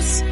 [0.00, 0.29] Adiós.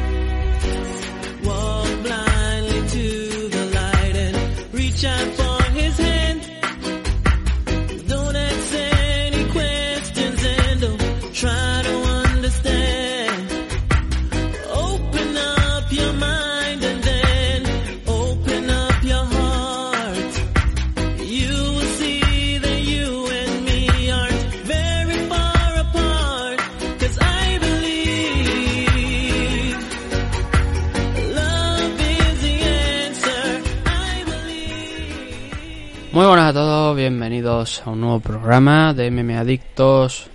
[36.29, 40.27] Buenas a todos, bienvenidos a un nuevo programa de MM Adictos.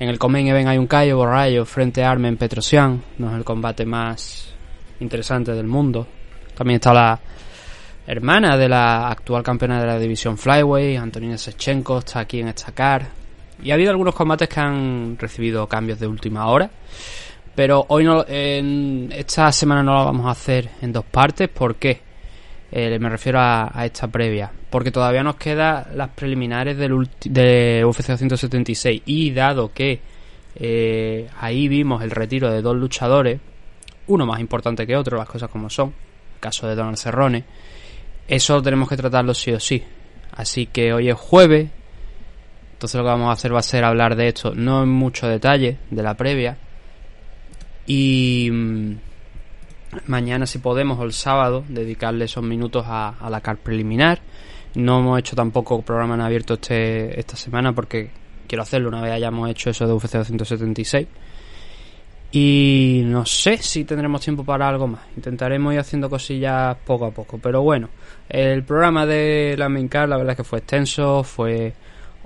[0.00, 3.04] En el Comain Event hay un Cayo Borrayo frente a Armen Petrosian.
[3.18, 4.52] No es el combate más
[4.98, 6.08] interesante del mundo.
[6.56, 7.20] También está la
[8.06, 12.72] hermana de la actual campeona de la división Flyway, Antonina Sechenko, está aquí en esta
[12.72, 13.06] car.
[13.62, 16.70] Y ha habido algunos combates que han recibido cambios de última hora.
[17.54, 21.48] Pero hoy no, en esta semana no lo vamos a hacer en dos partes.
[21.48, 22.00] ¿Por qué?
[22.70, 24.50] Eh, me refiero a, esta previa.
[24.70, 29.02] Porque todavía nos quedan las preliminares del de UFC 276.
[29.04, 30.00] Y dado que
[30.56, 33.40] eh, ahí vimos el retiro de dos luchadores,
[34.06, 35.88] uno más importante que otro, las cosas como son,
[36.34, 37.44] el caso de Donald Cerrone,
[38.28, 39.82] eso tenemos que tratarlo sí o sí.
[40.32, 41.70] Así que hoy es jueves,
[42.72, 45.28] entonces lo que vamos a hacer va a ser hablar de esto, no en mucho
[45.28, 46.56] detalle, de la previa.
[47.86, 48.94] Y mm,
[50.06, 54.20] mañana, si podemos, o el sábado, dedicarle esos minutos a, la car preliminar.
[54.74, 58.10] No hemos hecho tampoco programa en abierto este, esta semana porque
[58.46, 61.06] quiero hacerlo una vez hayamos hecho eso de UFC 276.
[62.34, 65.02] Y no sé si tendremos tiempo para algo más.
[65.16, 67.38] Intentaremos ir haciendo cosillas poco a poco.
[67.38, 67.90] Pero bueno,
[68.26, 71.22] el programa de la main card, la verdad es que fue extenso.
[71.24, 71.74] Fue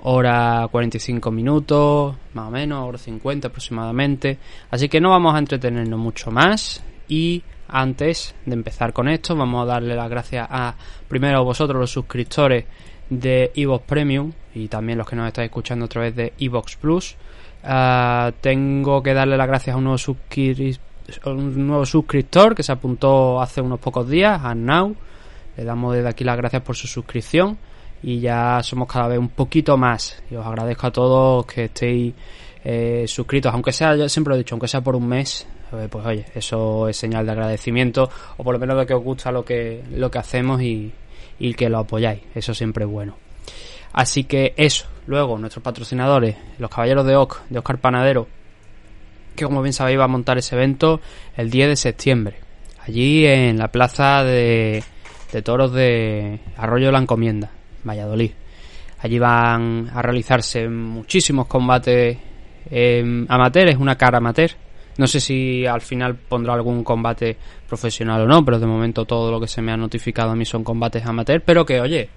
[0.03, 4.37] hora 45 minutos, más o menos, hora 50 aproximadamente.
[4.71, 6.81] Así que no vamos a entretenernos mucho más.
[7.09, 10.73] Y antes de empezar con esto, vamos a darle las gracias a
[11.09, 12.63] primero a vosotros, los suscriptores
[13.09, 17.15] de Evox Premium y también los que nos estáis escuchando a través de Evox Plus.
[17.69, 19.97] Ah, tengo que darle las gracias a un nuevo,
[21.25, 24.95] un nuevo suscriptor que se apuntó hace unos pocos días, a Now.
[25.57, 27.57] Le damos desde aquí las gracias por su suscripción
[28.01, 30.23] y ya somos cada vez un poquito más.
[30.31, 32.13] Y os agradezco a todos que estéis
[32.63, 35.89] eh, suscritos, aunque sea, yo siempre lo he dicho, aunque sea por un mes, eh,
[35.91, 39.29] pues oye, eso es señal de agradecimiento o por lo menos de que os gusta
[39.29, 40.93] lo que, lo que hacemos y,
[41.37, 42.21] y que lo apoyáis.
[42.33, 43.26] Eso siempre es bueno.
[43.97, 44.85] Así que eso.
[45.07, 48.27] Luego, nuestros patrocinadores, los Caballeros de Oc, de Oscar Panadero,
[49.35, 51.01] que como bien sabéis va a montar ese evento
[51.35, 52.35] el 10 de septiembre.
[52.85, 54.83] Allí en la plaza de,
[55.31, 57.49] de toros de Arroyo de la Encomienda,
[57.83, 58.33] Valladolid.
[58.99, 62.19] Allí van a realizarse muchísimos combates
[62.69, 64.51] eh, amateur, es una cara amateur.
[64.99, 67.35] No sé si al final pondrá algún combate
[67.67, 70.45] profesional o no, pero de momento todo lo que se me ha notificado a mí
[70.45, 72.09] son combates amateur, pero que oye,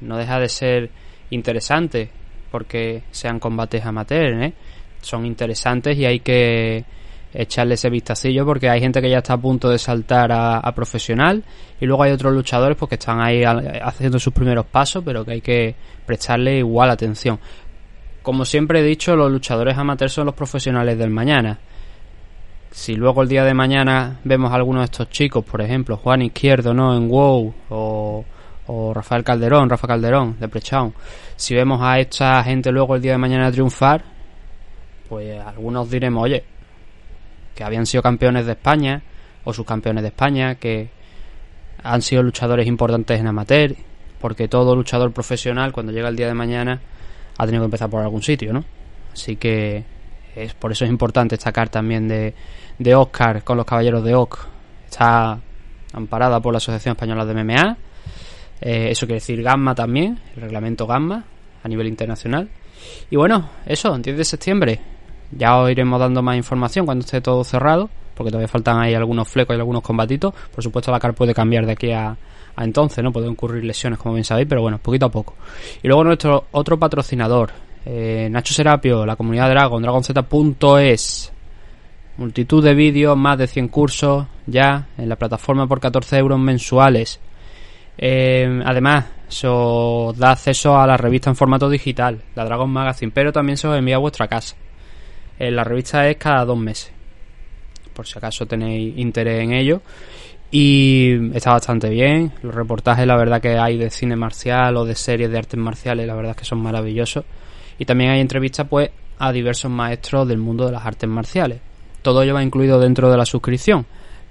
[0.00, 0.90] no deja de ser
[1.30, 2.10] interesante
[2.50, 4.52] porque sean combates amateur, ¿eh?
[5.00, 6.84] Son interesantes y hay que
[7.32, 11.44] echarle ese vistacillo porque hay gente que ya está a punto de saltar a, profesional
[11.80, 15.32] y luego hay otros luchadores pues que están ahí haciendo sus primeros pasos pero que
[15.32, 15.74] hay que
[16.06, 17.38] prestarle igual atención.
[18.22, 21.58] Como siempre he dicho, los luchadores amateurs son los profesionales del mañana.
[22.70, 26.22] Si luego el día de mañana vemos a alguno de estos chicos, por ejemplo, Juan
[26.22, 26.94] Izquierdo, ¿no?
[26.94, 28.24] En WoW, o,
[28.68, 30.94] o Rafael Calderón, Rafa Calderón, de Prechown.
[31.36, 34.04] Si vemos a esta gente luego el día de mañana triunfar,
[35.08, 36.44] pues algunos diremos, oye,
[37.54, 39.02] que habían sido campeones de España,
[39.44, 40.90] o subcampeones de España, que
[41.82, 43.74] han sido luchadores importantes en amateur,
[44.20, 46.80] porque todo luchador profesional, cuando llega el día de mañana,
[47.38, 48.64] ha tenido que empezar por algún sitio, ¿no?
[49.14, 49.84] Así que
[50.36, 52.34] es por eso es importante destacar también de,
[52.78, 54.46] de Oscar con los caballeros de Oc.
[54.84, 55.40] Está
[55.94, 57.76] amparada por la Asociación Española de MMA.
[58.60, 61.24] Eh, eso quiere decir Gamma también, el reglamento Gamma
[61.62, 62.48] a nivel internacional.
[63.10, 64.80] Y bueno, eso, 10 de septiembre.
[65.30, 69.28] Ya os iremos dando más información cuando esté todo cerrado, porque todavía faltan ahí algunos
[69.28, 70.34] flecos y algunos combatitos.
[70.54, 72.16] Por supuesto, la car puede cambiar de aquí a,
[72.56, 73.12] entonces, ¿no?
[73.12, 75.34] Pueden ocurrir lesiones, como bien sabéis, pero bueno, poquito a poco.
[75.82, 77.50] Y luego nuestro otro patrocinador,
[77.84, 81.32] eh, Nacho Serapio, la comunidad Dragon, dragonz.es.
[82.16, 87.20] Multitud de vídeos, más de 100 cursos ya en la plataforma por 14 euros mensuales.
[87.98, 93.12] Eh, además, se os da acceso a la revista en formato digital, la Dragon Magazine,
[93.12, 94.56] pero también se os envía a vuestra casa.
[95.38, 96.92] Eh, la revista es cada dos meses,
[97.92, 99.82] por si acaso tenéis interés en ello.
[100.50, 102.32] Y está bastante bien.
[102.42, 106.06] Los reportajes, la verdad, que hay de cine marcial o de series de artes marciales,
[106.06, 107.24] la verdad es que son maravillosos.
[107.78, 111.60] Y también hay entrevistas, pues, a diversos maestros del mundo de las artes marciales.
[112.00, 113.84] Todo ello va incluido dentro de la suscripción.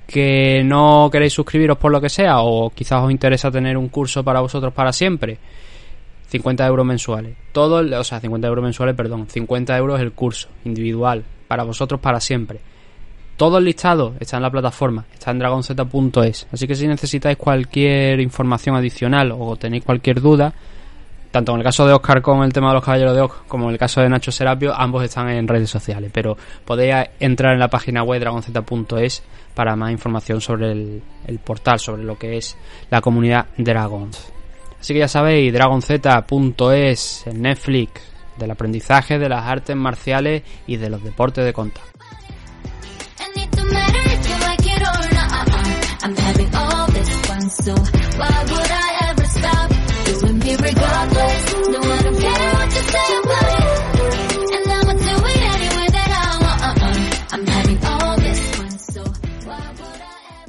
[0.07, 4.23] Que no queréis suscribiros por lo que sea, o quizás os interesa tener un curso
[4.23, 5.37] para vosotros para siempre.
[6.29, 7.35] 50 euros mensuales.
[7.51, 9.27] Todo, o sea, 50 euros mensuales, perdón.
[9.27, 12.59] 50 euros el curso individual para vosotros para siempre.
[13.37, 16.47] Todo el listado está en la plataforma, está en dragonz.es.
[16.51, 20.53] Así que si necesitáis cualquier información adicional o tenéis cualquier duda,
[21.31, 23.65] tanto en el caso de Oscar con el tema de los caballeros de Oc, como
[23.65, 26.11] en el caso de Nacho Serapio, ambos están en redes sociales.
[26.13, 32.03] Pero podéis entrar en la página web dragonz.es para más información sobre el, portal, sobre
[32.03, 32.57] lo que es
[32.89, 34.31] la comunidad Dragons.
[34.79, 38.01] Así que ya sabéis, dragonz.es, el Netflix
[38.37, 41.89] del aprendizaje de las artes marciales y de los deportes de contacto.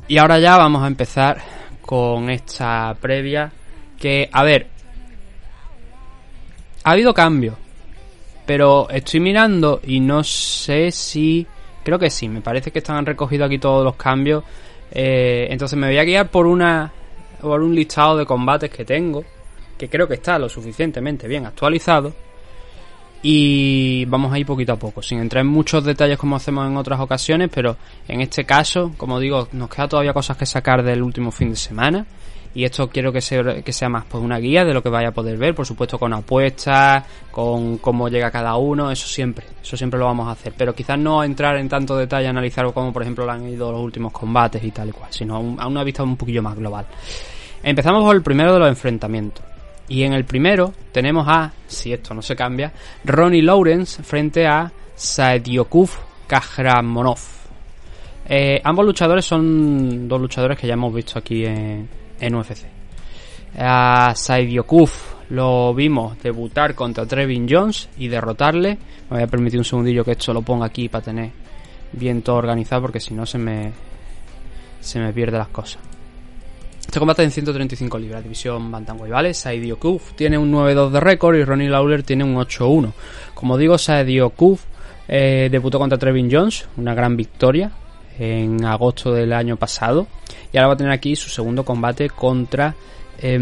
[0.08, 1.38] Y ahora ya vamos a empezar
[1.82, 3.52] con esta previa
[3.99, 4.66] que, a ver,
[6.84, 7.55] ha habido cambios,
[8.46, 11.46] pero estoy mirando y no sé si...
[11.84, 14.44] Creo que sí, me parece que están recogidos aquí todos los cambios
[14.90, 16.90] eh, entonces me voy a guiar por una
[17.40, 19.25] por un listado de combates que tengo,
[19.76, 22.12] que creo que está lo suficientemente bien actualizado.
[23.22, 26.76] Y vamos a ir poquito a poco, sin entrar en muchos detalles como hacemos en
[26.76, 27.76] otras ocasiones, pero
[28.06, 31.56] en este caso, como digo, nos queda todavía cosas que sacar del último fin de
[31.56, 32.06] semana
[32.54, 35.08] y esto quiero que sea, que sea más pues una guía de lo que vaya
[35.08, 39.76] a poder ver, por supuesto con apuestas, con cómo llega cada uno, eso siempre, eso
[39.76, 43.02] siempre lo vamos a hacer, pero quizás no entrar en tanto detalle, analizar como por
[43.02, 46.02] ejemplo lo han ido los últimos combates y tal y cual, sino a, una vista
[46.02, 46.86] un poquillo más global.
[47.62, 49.44] Empezamos por el primero de los enfrentamientos.
[49.88, 52.73] Y en el primero tenemos a, si esto no se cambia,
[53.05, 57.19] Ronnie Lawrence frente a Saediokuf Kahramonov.
[58.29, 61.88] Eh, ambos luchadores son dos luchadores que ya hemos visto aquí en,
[62.35, 62.67] UFC.
[63.56, 68.79] A Saidiokuf lo vimos debutar contra Trevin Jones y derrotarle.
[69.11, 71.31] Me voy a permitir un segundillo que esto lo ponga aquí para tener
[71.93, 73.73] bien todo organizado porque si no se me
[74.81, 75.79] se me pierde las cosas.
[76.88, 79.35] Este combate en 135 libras, división Bantamweight, ¿vale?
[79.35, 82.93] Saidiokuf tiene un 9-2 de récord y Ronnie Lawler tiene un 8-1.
[83.35, 84.62] Como digo, Saidiokuf
[85.06, 87.73] eh, debutó contra Trevin Jones, una gran victoria
[88.19, 90.06] en agosto del año pasado.
[90.50, 92.75] Y ahora va a tener aquí su segundo combate contra
[93.21, 93.38] eh,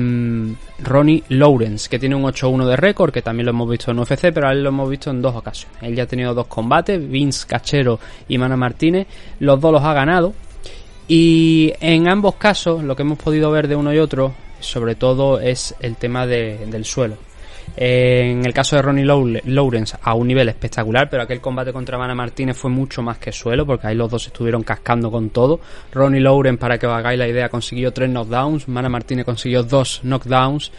[0.81, 4.33] Ronnie Lawrence, que tiene un 8-1 de récord, que también lo hemos visto en UFC,
[4.35, 5.79] pero él lo hemos visto en dos ocasiones.
[5.83, 9.07] Él ya ha tenido dos combates, Vince Cachero y Mana Martínez,
[9.38, 10.35] los dos los ha ganado.
[11.09, 15.39] Y en ambos casos, lo que hemos podido ver de uno y otro, sobre todo
[15.41, 17.17] es el tema de, del suelo.
[17.77, 22.15] En el caso de Ronnie Lawrence a un nivel espectacular, pero aquel combate contra Mana
[22.15, 25.61] Martínez fue mucho más que suelo, porque ahí los dos estuvieron cascando con todo.
[25.93, 30.01] Ronnie Lawrence, para que os hagáis la idea, consiguió tres knockdowns, Mana Martínez consiguió dos
[30.05, 30.73] knockdowns,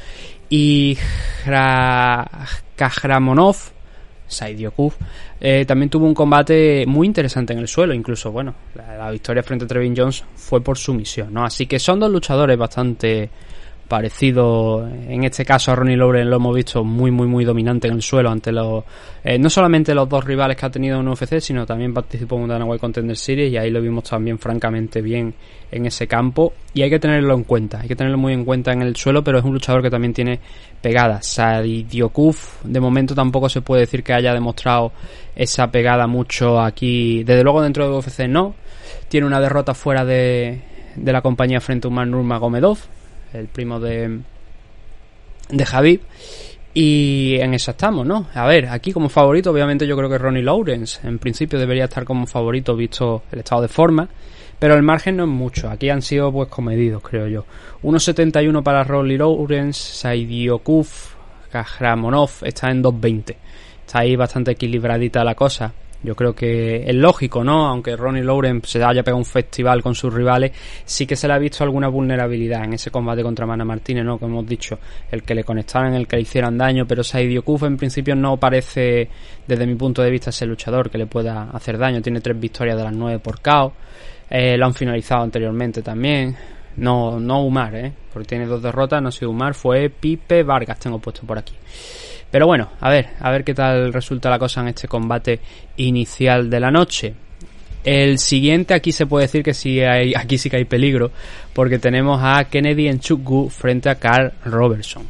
[0.50, 0.98] y
[2.76, 3.58] Kajramonov,
[4.28, 4.96] Saidiokuf,
[5.40, 9.44] eh, también tuvo un combate muy interesante en el suelo, incluso, bueno, la, la victoria
[9.44, 11.46] frente a Trevin Jones fue por sumisión, ¿no?
[11.46, 13.30] Así que son dos luchadores bastante
[13.88, 17.96] parecido en este caso a Ronnie Lawrence lo hemos visto muy muy muy dominante en
[17.96, 18.84] el suelo ante los
[19.24, 22.48] eh, no solamente los dos rivales que ha tenido en UFC sino también participó en
[22.48, 25.34] Dana White Contender Series y ahí lo vimos también francamente bien
[25.70, 26.53] en ese campo.
[26.74, 29.24] Y hay que tenerlo en cuenta hay que tenerlo muy en cuenta en el suelo
[29.24, 30.39] pero es un luchador que también tiene
[30.82, 34.91] pegadas Sadiokuf de momento tampoco se puede decir que haya demostrado
[35.36, 37.24] esa pegada mucho aquí.
[37.24, 38.56] Desde luego dentro de UFC no.
[39.08, 40.62] Tiene una derrota fuera de,
[40.96, 42.77] de la compañía frente a Umar Nurmagomedov
[43.34, 44.20] el primo de,
[45.50, 46.00] de.
[46.74, 48.28] Y en eso estamos, ¿no?
[48.36, 52.06] A ver, aquí como favorito, obviamente yo creo que Ronnie Lawrence en principio debería estar
[52.06, 54.08] como favorito visto el estado de forma,
[54.60, 55.70] pero el margen no es mucho.
[55.70, 57.46] Aquí han sido pues comedidos, creo yo.
[57.82, 61.16] 1.71 para Ronnie Lawrence, Saidiokuf,
[61.52, 63.36] Kahramonov está en 2.20.
[63.86, 65.74] Está ahí bastante equilibradita la cosa.
[66.08, 67.68] Yo creo que es lógico, ¿no?
[67.68, 70.54] Aunque Ronnie Lauren se haya pegado un festival con sus rivales,
[70.86, 74.18] sí que se le ha visto alguna vulnerabilidad en ese combate contra Mana Martínez, ¿no?
[74.18, 74.80] Como hemos dicho,
[75.12, 78.38] el que le conectaran, el que le hicieran daño, pero Saidi Okuf en principio no
[78.38, 79.10] parece,
[79.46, 82.02] desde mi punto de vista, ser luchador que le pueda hacer daño.
[82.02, 83.74] Tiene tres victorias de las nueve por KO.
[84.30, 86.38] Eh, lo han finalizado anteriormente también.
[86.78, 87.92] No, no Umar, ¿eh?
[88.14, 91.56] Porque tiene dos derrotas, no ha sido Umar, fue Pipe Vargas, tengo puesto por aquí.
[92.32, 95.40] Pero bueno, a ver, a ver qué tal resulta la cosa en este combate
[95.78, 97.14] inicial de la noche.
[97.84, 101.12] El siguiente aquí se puede decir que sí hay, aquí sí que hay peligro,
[101.54, 105.04] porque tenemos a Kennedy en Chukgu frente a Carl Robertson.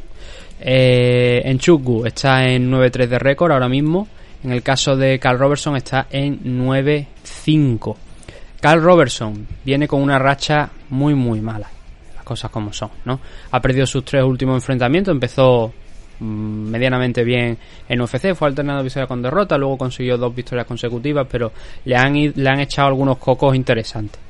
[0.60, 4.08] Eh, en Chukgu está en 9-3 de récord ahora mismo.
[4.44, 7.96] En el caso de Carl Robertson está en 9-5.
[8.60, 11.68] Carl Robertson viene con una racha muy muy mala.
[12.14, 13.20] Las cosas como son, ¿no?
[13.50, 15.12] Ha perdido sus tres últimos enfrentamientos.
[15.12, 15.72] Empezó
[16.20, 17.58] medianamente bien
[17.88, 21.52] en UFC, fue alternando victoria con derrota, luego consiguió dos victorias consecutivas, pero
[21.84, 24.20] le han, le han echado algunos cocos interesantes.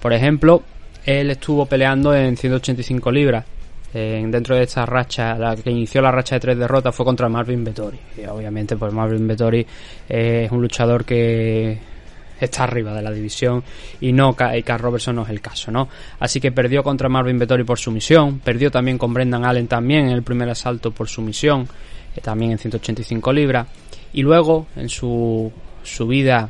[0.00, 0.62] Por ejemplo,
[1.04, 3.44] él estuvo peleando en 185 libras.
[3.92, 7.64] dentro de esta racha, la que inició la racha de tres derrotas fue contra Marvin
[7.64, 7.98] Vettori.
[8.18, 9.66] Y obviamente, pues Marvin Vettori
[10.08, 11.78] es un luchador que
[12.40, 13.62] está arriba de la división
[14.00, 15.88] y no y Carl Robertson no es el caso, ¿no?
[16.20, 20.12] Así que perdió contra Marvin Vettori por sumisión, perdió también con Brendan Allen también en
[20.12, 21.68] el primer asalto por sumisión,
[22.14, 23.66] eh, también en 185 libras
[24.12, 25.52] y luego en su
[25.82, 26.48] subida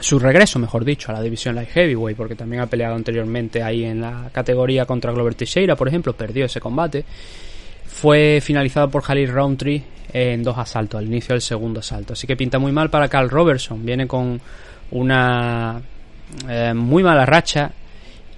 [0.00, 3.84] su regreso, mejor dicho, a la división light heavyweight, porque también ha peleado anteriormente ahí
[3.84, 7.04] en la categoría contra Glover Teixeira, por ejemplo, perdió ese combate.
[7.86, 12.14] Fue finalizado por Jalil Roundtree en dos asaltos, al inicio del segundo asalto.
[12.14, 13.84] Así que pinta muy mal para Carl Robertson.
[13.84, 14.40] Viene con
[14.92, 15.80] una
[16.48, 17.72] eh, muy mala racha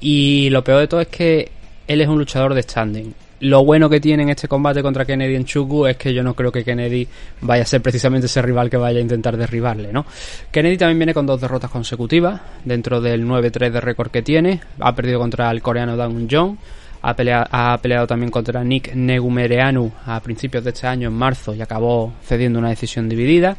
[0.01, 1.51] y lo peor de todo es que
[1.87, 3.15] él es un luchador de standing.
[3.41, 6.35] Lo bueno que tiene en este combate contra Kennedy en Chuku es que yo no
[6.35, 7.07] creo que Kennedy
[7.43, 10.07] vaya a ser precisamente ese rival que vaya a intentar derribarle, ¿no?
[10.51, 14.61] Kennedy también viene con dos derrotas consecutivas dentro del 9-3 de récord que tiene.
[14.79, 16.57] Ha perdido contra el coreano Dang Jong.
[17.03, 21.55] Ha peleado, ha peleado, también contra Nick Negumereanu a principios de este año, en marzo,
[21.55, 23.59] y acabó cediendo una decisión dividida.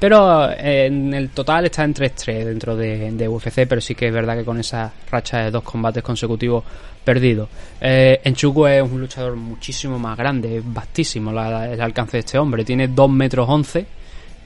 [0.00, 4.12] Pero eh, en el total está en 3-3 dentro de, UFC, pero sí que es
[4.12, 6.64] verdad que con esa racha de dos combates consecutivos
[7.04, 7.48] perdidos.
[7.80, 12.64] Eh, Enchuku es un luchador muchísimo más grande, es vastísimo el alcance de este hombre.
[12.64, 13.86] Tiene 2 metros 11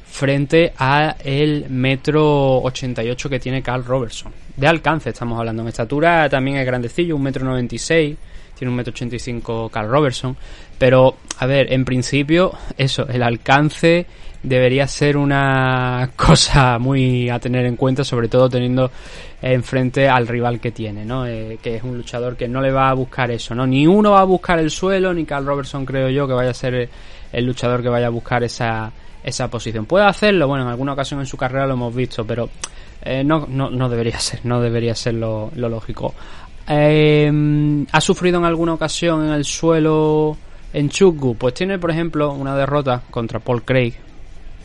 [0.04, 4.32] frente a el metro 88 que tiene Carl Robertson.
[4.56, 5.62] De alcance estamos hablando.
[5.62, 8.16] En estatura también es grandecillo, un metro 96
[8.54, 10.36] tiene un metro 85 Carl Robertson.
[10.78, 14.06] Pero, a ver, en principio, eso, el alcance
[14.44, 18.90] debería ser una cosa muy a tener en cuenta, sobre todo teniendo
[19.42, 21.26] enfrente al rival que tiene, ¿no?
[21.26, 23.66] Eh, que es un luchador que no le va a buscar eso, ¿no?
[23.66, 26.54] Ni uno va a buscar el suelo, ni Carl Robertson creo yo que vaya a
[26.54, 26.88] ser
[27.32, 28.92] el luchador que vaya a buscar esa,
[29.24, 29.86] esa posición.
[29.86, 32.48] Puede hacerlo, bueno, en alguna ocasión en su carrera lo hemos visto, pero
[33.02, 36.14] eh, no, no, no debería ser, no debería ser lo, lógico.
[36.68, 40.36] Eh, ¿Ha sufrido en alguna ocasión en el suelo
[40.72, 41.36] en Chukgu?
[41.36, 43.94] Pues tiene, por ejemplo, una derrota contra Paul Craig,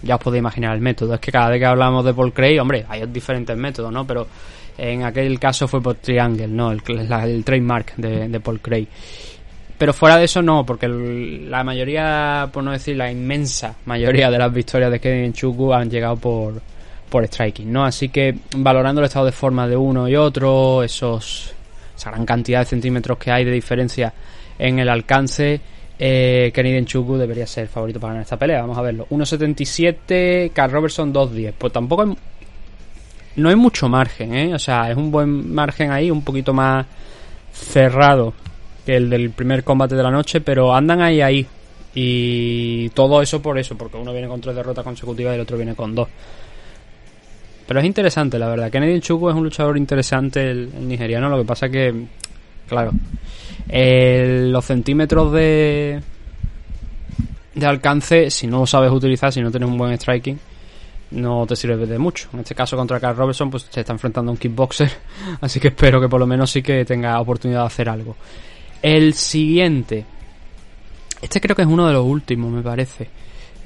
[0.02, 1.14] ya os podéis imaginar el método.
[1.16, 4.06] Es que cada vez que hablamos de Paul Craig, hombre, hay diferentes métodos, ¿no?
[4.06, 4.28] Pero
[4.78, 6.72] en aquel caso fue por Triangle, ¿no?
[6.72, 8.88] El, el trademark de, Paul Craig.
[9.78, 14.38] Pero fuera de eso no, porque la mayoría, por no decir la inmensa mayoría de
[14.38, 16.62] las victorias de Kevin Chuku han llegado por,
[17.10, 17.86] por striking, ¿no?
[17.86, 21.54] Así que valorando el estado de forma de uno y otro, esos
[22.00, 24.14] esa gran cantidad de centímetros que hay de diferencia
[24.58, 25.60] en el alcance,
[26.02, 28.62] eh, Kenny Chuku debería ser favorito para ganar esta pelea.
[28.62, 29.06] Vamos a verlo.
[29.10, 31.54] 1.77, Carl Robertson 2.10.
[31.58, 32.16] Pues tampoco
[33.36, 34.56] no hay mucho margen, ¿eh?
[34.56, 36.86] O sea, es un buen margen ahí, un poquito más
[37.52, 38.34] cerrado
[38.86, 41.46] que el del primer combate de la noche, pero andan ahí ahí.
[41.94, 45.58] Y todo eso por eso, porque uno viene con tres derrotas consecutivas y el otro
[45.58, 46.08] viene con dos.
[47.68, 48.72] Pero es interesante, la verdad.
[48.72, 51.30] Kennedy Chuku es un luchador interesante, el nigeriano.
[51.30, 51.94] Lo que pasa que,
[52.70, 52.92] claro,
[53.68, 56.02] los centímetros de,
[57.56, 60.40] de alcance, si no lo sabes utilizar, si no tienes un buen striking,
[61.12, 62.30] no te sirve de mucho.
[62.34, 64.92] En este caso contra Carl Robertson, pues se está enfrentando a un kickboxer,
[65.42, 68.16] así que espero que por lo menos sí que tenga oportunidad de hacer algo.
[68.82, 70.06] El siguiente,
[71.22, 73.10] este creo que es uno de los últimos, me parece.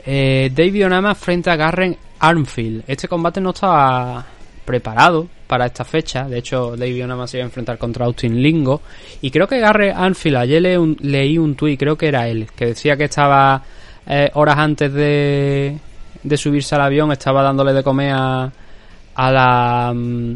[0.06, 2.84] Eh, David Onama frente a Garren Armfield.
[2.88, 4.26] Este combate no estaba
[4.66, 6.28] preparado para esta fecha.
[6.28, 8.82] De hecho, David Onama se iba a enfrentar contra Austin Lingo.
[9.22, 10.62] Y creo que Garre Anfield, ayer
[11.02, 13.62] leí un tuit, creo que era él, que decía que estaba
[14.08, 15.78] eh, horas antes de,
[16.24, 18.52] de subirse al avión, estaba dándole de comer a,
[19.16, 20.34] la mm,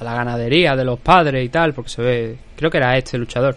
[0.00, 3.18] a la ganadería de los padres y tal, porque se ve, creo que era este
[3.18, 3.56] luchador.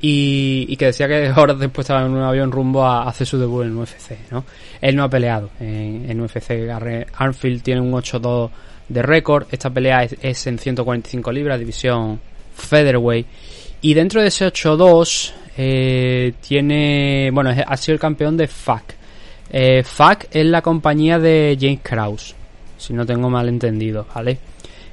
[0.00, 3.38] y, y que decía que horas después estaba en un avión rumbo a hacer su
[3.38, 4.44] debut en UFC, ¿no?
[4.80, 6.52] Él no ha peleado en, en UFC.
[7.16, 8.50] Armfield tiene un 8-2
[8.88, 9.46] de récord.
[9.50, 12.20] Esta pelea es, es en 145 libras, división
[12.54, 13.26] featherweight.
[13.80, 18.96] Y dentro de ese 8-2 eh, tiene, bueno, ha sido el campeón de FAC.
[19.50, 22.34] Eh, FAC es la compañía de James Krause,
[22.76, 24.38] si no tengo mal entendido, ¿vale?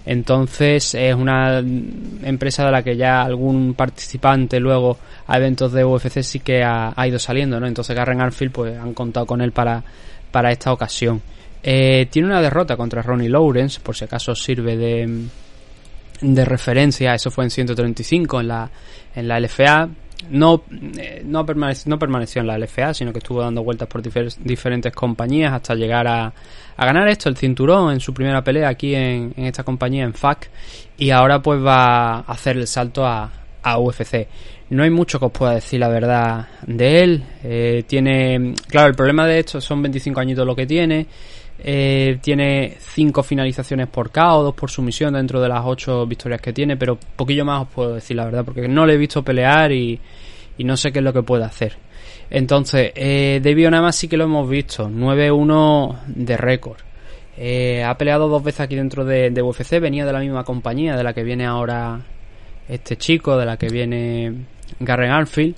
[0.06, 6.22] Entonces es una empresa de la que ya algún participante luego a eventos de UFC
[6.22, 7.66] sí que ha, ha ido saliendo, ¿no?
[7.66, 9.84] Entonces Garren Arfield pues han contado con él para,
[10.32, 11.22] para esta ocasión.
[11.68, 15.24] Eh, tiene una derrota contra Ronnie Lawrence, por si acaso sirve de,
[16.22, 18.70] de referencia, eso fue en 135 en la,
[19.16, 19.90] en la LFA.
[20.30, 20.64] No,
[20.98, 24.36] eh, no, permanec- no permaneció en la LFA, sino que estuvo dando vueltas por difer-
[24.38, 26.32] diferentes compañías hasta llegar a,
[26.78, 30.14] a ganar esto, el cinturón, en su primera pelea aquí en, en esta compañía, en
[30.14, 30.50] FAC.
[30.98, 33.30] Y ahora pues va a hacer el salto a,
[33.64, 34.28] a UFC.
[34.70, 37.24] No hay mucho que os pueda decir la verdad de él.
[37.44, 41.06] Eh, tiene, claro, el problema de esto son 25 añitos lo que tiene.
[41.58, 46.54] Eh, tiene 5 finalizaciones por KO, 2 por sumisión dentro de las 8 victorias que
[46.54, 49.72] tiene, pero poquillo más os puedo decir la verdad, porque no le he visto pelear
[49.72, 50.00] y,
[50.60, 51.78] no sé qué es lo que puede hacer.
[52.30, 56.78] Entonces, eh, David Onama sí que lo hemos visto, 9-1 de récord.
[57.38, 60.96] Eh, ha peleado dos veces aquí dentro de, de UFC, venía de la misma compañía
[60.96, 62.02] de la que viene ahora
[62.68, 64.34] este chico, de la que viene
[64.80, 65.56] Garren Arfield.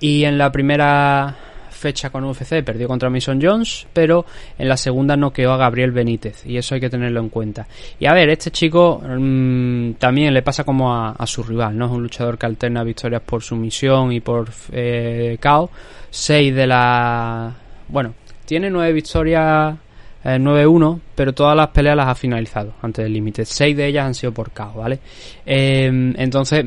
[0.00, 1.36] Y en la primera
[1.78, 4.26] fecha con UFC perdió contra Mason Jones, pero
[4.58, 7.66] en la segunda noqueó a Gabriel Benítez, y eso hay que tenerlo en cuenta.
[7.98, 11.86] Y a ver, este chico mm, también le pasa como a, su rival, ¿no?
[11.86, 15.70] Es un luchador que alterna victorias por sumisión y por eh, KO.
[16.10, 17.54] Seis de la...
[17.88, 19.76] Bueno, tiene nueve victorias
[20.24, 23.44] eh, 9-1, pero todas las peleas las ha finalizado antes del límite.
[23.44, 24.98] Seis de ellas han sido por KO, ¿vale?
[25.46, 26.66] Eh, entonces,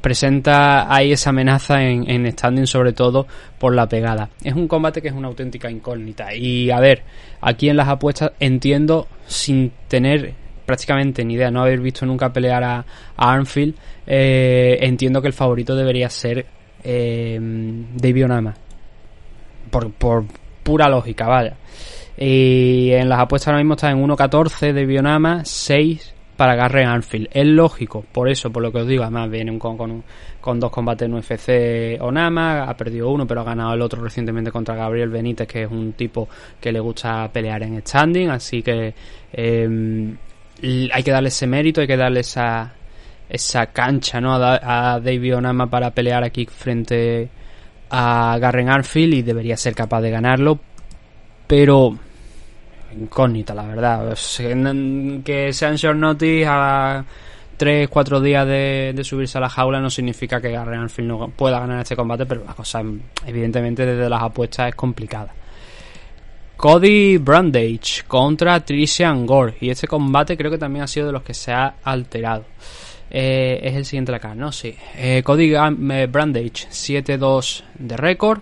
[0.00, 3.26] presenta ahí esa amenaza en, en standing, sobre todo
[3.58, 4.30] por la pegada.
[4.42, 6.34] Es un combate que es una auténtica incógnita.
[6.34, 7.02] Y a ver,
[7.40, 10.34] aquí en las apuestas entiendo, sin tener
[10.66, 12.84] prácticamente ni idea, no haber visto nunca pelear a,
[13.16, 13.74] a Armfield,
[14.06, 16.46] eh, entiendo que el favorito debería ser
[16.84, 17.40] eh.
[19.70, 20.24] Por, por
[20.62, 21.56] pura lógica, vaya.
[22.16, 27.28] Y en las apuestas ahora mismo está en 1.14 de Bionama, 6 para Garren Armfield.
[27.32, 30.02] Es lógico, por eso, por lo que os digo, además viene con, con,
[30.40, 34.50] con dos combates en UFC Onama, ha perdido uno, pero ha ganado el otro recientemente
[34.50, 38.94] contra Gabriel Benítez, que es un tipo que le gusta pelear en standing, así que
[39.34, 42.72] l- hay que darle ese mérito, hay que darle esa,
[43.28, 44.32] esa cancha ¿no?
[44.36, 47.28] a, a David Onama para pelear aquí frente
[47.90, 50.58] a Garren Arfield y debería ser capaz de ganarlo,
[51.46, 51.98] pero
[52.92, 54.16] incógnita, la verdad.
[55.24, 57.04] Que sean short notice a
[57.58, 61.82] 3-4 días de, subirse a la jaula no significa que Garren Arfield no pueda ganar
[61.82, 62.82] este combate, pero la cosa,
[63.26, 65.34] evidentemente, desde las apuestas es complicada.
[66.56, 69.54] Cody Brandage contra Trician Gore.
[69.60, 72.44] Y este combate creo que también ha sido de los que se ha alterado.
[73.10, 74.52] Eh, es el siguiente cara, ¿no?
[74.52, 74.74] Sí.
[74.96, 78.40] Eh, Cody eh, Brandage, 7-2 de récord.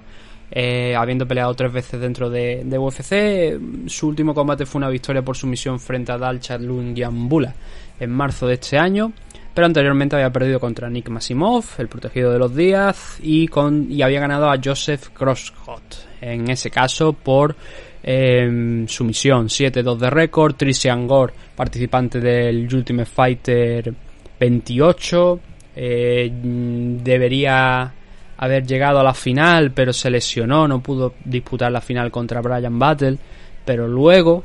[0.50, 3.88] Eh, habiendo peleado tres veces dentro de, UFC.
[3.88, 7.54] Su último combate fue una victoria por sumisión frente a Dalchat Lungiambula
[8.00, 9.12] en marzo de este año.
[9.54, 14.02] Pero anteriormente había perdido contra Nick Masimov, el protegido de los Díaz, y, con, y
[14.02, 16.06] había ganado a Joseph Crosshot.
[16.20, 17.56] En ese caso por
[18.02, 20.54] eh, sumisión, 7-2 de récord.
[20.54, 23.92] Trician Gore, participante del Ultimate Fighter
[24.38, 25.40] 28.
[25.76, 27.92] eh, debería
[28.38, 32.78] haber llegado a la final, pero se lesionó, no pudo disputar la final contra Brian
[32.78, 33.18] Battle.
[33.64, 34.44] Pero luego,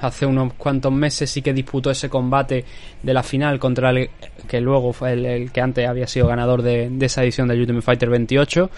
[0.00, 2.64] hace unos cuantos meses, sí que disputó ese combate
[3.02, 4.10] de la final contra el
[4.48, 8.08] que luego fue el, que antes había sido ganador de, esa edición del Ultimate Fighter
[8.08, 8.70] 28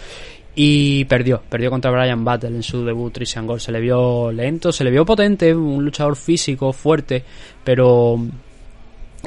[0.57, 3.61] y perdió, perdió contra Brian Battle en su debut Trician Gore.
[3.61, 7.23] Se le vio lento, se le vio potente, un luchador físico, fuerte,
[7.62, 8.18] pero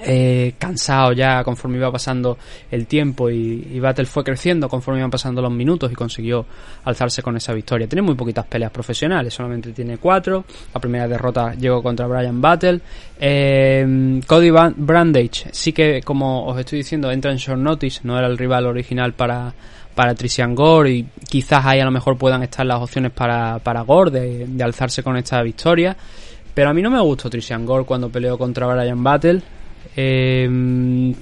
[0.04, 2.38] eh, cansado ya conforme iba pasando
[2.72, 6.46] el tiempo y, y Battle fue creciendo conforme iban pasando los minutos y consiguió
[6.86, 7.88] alzarse con esa victoria.
[7.88, 10.46] Tiene muy poquitas peleas profesionales, solamente tiene cuatro.
[10.74, 12.80] La primera derrota llegó contra Brian Battle.
[13.20, 18.28] Eh, Cody Brandage sí que, como os estoy diciendo, entra en short notice, no era
[18.28, 19.54] el rival original para
[19.94, 20.16] para
[20.56, 24.48] Gore y quizás ahí a lo mejor puedan estar las opciones para, para Gore de,
[24.48, 25.96] de alzarse con esta victoria.
[26.54, 29.42] Pero a mí no me gustó Trician Gore cuando peleó contra Brian Battle.
[29.96, 31.14] Eh,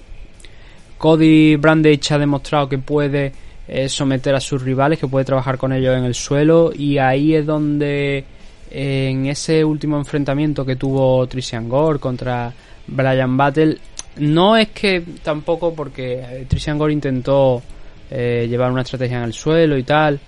[0.97, 3.31] Cody Brandage ha demostrado que puede
[3.67, 7.35] eh, someter a sus rivales, que puede trabajar con ellos en el suelo y ahí
[7.35, 8.25] es donde
[8.71, 12.53] en ese último enfrentamiento que tuvo Trician Gore contra
[12.85, 13.77] Brian Battle
[14.19, 17.61] no es que tampoco porque eh, Trician Gore intentó
[18.09, 20.19] eh, llevar una estrategia en el suelo y tal.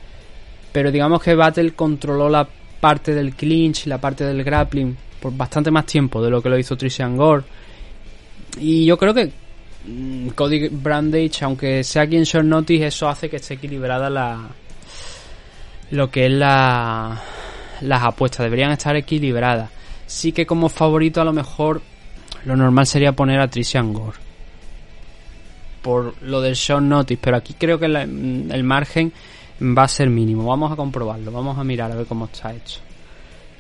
[0.72, 2.48] Pero digamos que Battle controló la
[2.80, 6.58] parte del clinch, la parte del grappling por bastante más tiempo de lo que lo
[6.58, 7.44] hizo Trician Gore.
[8.60, 9.32] Y yo creo que
[9.88, 14.50] mm, Cody Brandage, aunque sea aquí en short notice, eso hace que esté equilibrada la
[15.92, 17.22] lo que es la
[17.82, 19.70] las apuestas, deberían estar equilibradas.
[20.06, 21.82] Sí que como favorito a lo mejor
[22.46, 24.18] lo normal sería poner a Trician Gore.
[25.82, 29.12] Por lo del short notice, pero aquí creo que la- el margen
[29.62, 30.46] va a ser mínimo.
[30.46, 32.80] Vamos a comprobarlo, vamos a mirar a ver cómo está hecho.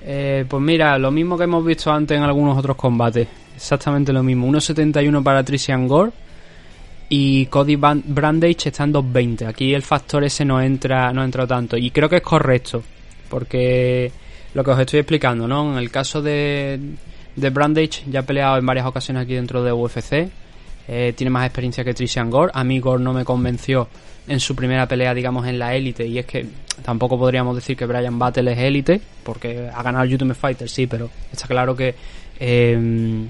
[0.03, 3.27] Eh, pues mira, lo mismo que hemos visto antes en algunos otros combates.
[3.55, 4.47] Exactamente lo mismo.
[4.47, 6.11] 1.71 para Trician Gore
[7.09, 9.47] y Cody Brandage está en 2.20.
[9.47, 11.77] Aquí el factor ese no entra, no entra tanto.
[11.77, 12.81] Y creo que es correcto.
[13.29, 14.11] Porque
[14.53, 15.71] lo que os estoy explicando, ¿no?
[15.71, 16.79] En el caso de,
[17.35, 20.29] de Brandage, ya ha peleado en varias ocasiones aquí dentro de UFC.
[20.87, 22.51] Eh, tiene más experiencia que Trician Gore.
[22.53, 23.87] A mí Gore no me convenció
[24.27, 26.05] en su primera pelea, digamos, en la élite.
[26.05, 26.45] Y es que
[26.83, 30.87] tampoco podríamos decir que Brian Battle es élite, porque ha ganado el Ultimate Fighter, sí,
[30.87, 31.95] pero está claro que
[32.39, 33.27] eh,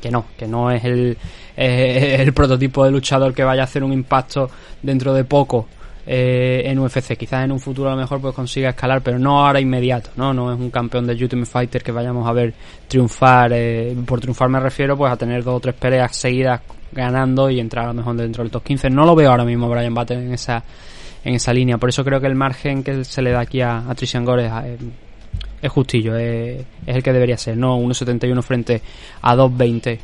[0.00, 1.16] que no, que no es el,
[1.56, 4.50] el prototipo de luchador que vaya a hacer un impacto
[4.82, 5.66] dentro de poco
[6.06, 7.16] eh, en UFC.
[7.16, 10.32] Quizás en un futuro a lo mejor pues consiga escalar, pero no ahora inmediato, ¿no?
[10.32, 12.54] No es un campeón de Ultimate Fighter que vayamos a ver
[12.88, 13.52] triunfar.
[13.54, 16.60] eh, por triunfar me refiero pues a tener dos o tres peleas seguidas
[16.92, 18.90] ganando y entrar a lo mejor dentro del top 15.
[18.90, 20.62] No lo veo ahora mismo Brian Battle en esa
[21.24, 21.78] en esa línea.
[21.78, 24.46] Por eso creo que el margen que se le da aquí a, a Trician Gore
[24.46, 24.78] es, eh,
[25.62, 28.82] es justillo, es, es el que debería ser, no 1.71 frente
[29.22, 29.98] a 2.20.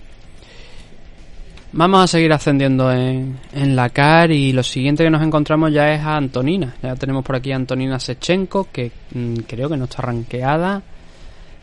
[1.72, 5.94] Vamos a seguir ascendiendo en, en la CAR y lo siguiente que nos encontramos ya
[5.94, 6.74] es a Antonina.
[6.82, 10.82] Ya tenemos por aquí a Antonina Sechenko, que mm, creo que no está rankeada.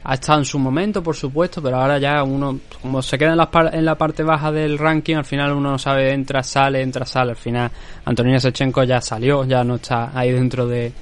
[0.06, 3.38] Ha estado en su momento, por supuesto, pero ahora ya uno, como se queda en
[3.38, 7.06] la, en la parte baja del ranking, al final uno no sabe, entra, sale, entra,
[7.06, 7.32] sale.
[7.32, 7.70] Al final
[8.06, 10.94] Antonina Sechenko ya salió, ya no está ahí dentro de,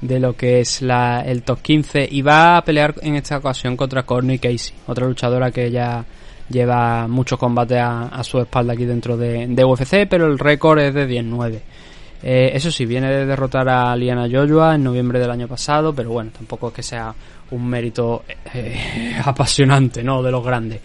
[0.00, 3.76] de lo que es la, el top 15 y va a pelear en esta ocasión
[3.76, 6.02] contra Courtney Casey, otra luchadora que ya
[6.48, 10.78] lleva muchos combates a, a su espalda aquí dentro de, de UFC, pero el récord
[10.80, 11.62] es de 19.
[12.22, 16.10] Eh, eso sí, viene de derrotar a Liana Joshua en noviembre del año pasado, pero
[16.10, 17.14] bueno, tampoco es que sea
[17.50, 20.22] un mérito eh, apasionante, ¿no?
[20.22, 20.80] De los grandes.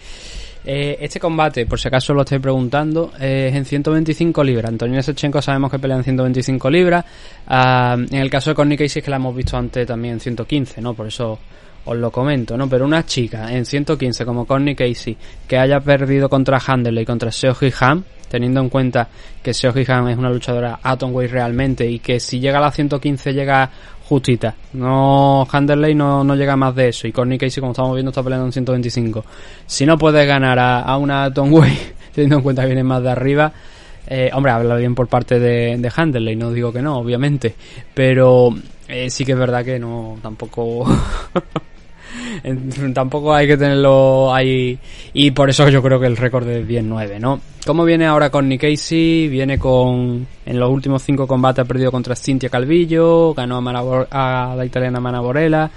[0.66, 4.70] Eh, este combate, por si acaso lo estáis preguntando, eh, es en 125 libras.
[4.70, 7.06] Antonina Sechenko sabemos que pelea en 125 libras.
[7.48, 10.82] Ah, en el caso de Connie Casey que la hemos visto antes también en 115,
[10.82, 10.94] ¿no?
[10.94, 11.40] Por eso
[11.86, 12.70] os lo comento, ¿no?
[12.70, 15.16] Pero una chica en 115 como Connie Casey
[15.48, 19.08] que haya perdido contra Handley y contra Seoji Han, teniendo en cuenta
[19.42, 23.34] que Seoji Han es una luchadora atomweight realmente y que si llega a la 115
[23.34, 23.70] llega
[24.08, 24.56] justita.
[24.74, 28.24] No Handerley no, no llega más de eso y Connie Casey como estamos viendo está
[28.24, 29.24] peleando en 125.
[29.66, 33.12] Si no puedes ganar a, a una atomweight teniendo en cuenta que viene más de
[33.12, 33.54] arriba,
[34.08, 37.54] eh, hombre, habla bien por parte de, de Handerley, no digo que no, obviamente,
[37.94, 38.50] pero
[38.88, 40.86] eh, sí que es verdad que no, tampoco...
[42.94, 44.78] Tampoco hay que tenerlo ahí
[45.14, 47.40] y por eso yo creo que el récord es 10-9 ¿no?
[47.66, 49.28] ¿cómo viene ahora con Nick Casey?
[49.28, 53.82] viene con en los últimos cinco combates ha perdido contra Cintia Calvillo ganó a, Mana
[53.82, 55.70] Bor- a la italiana Mana Borella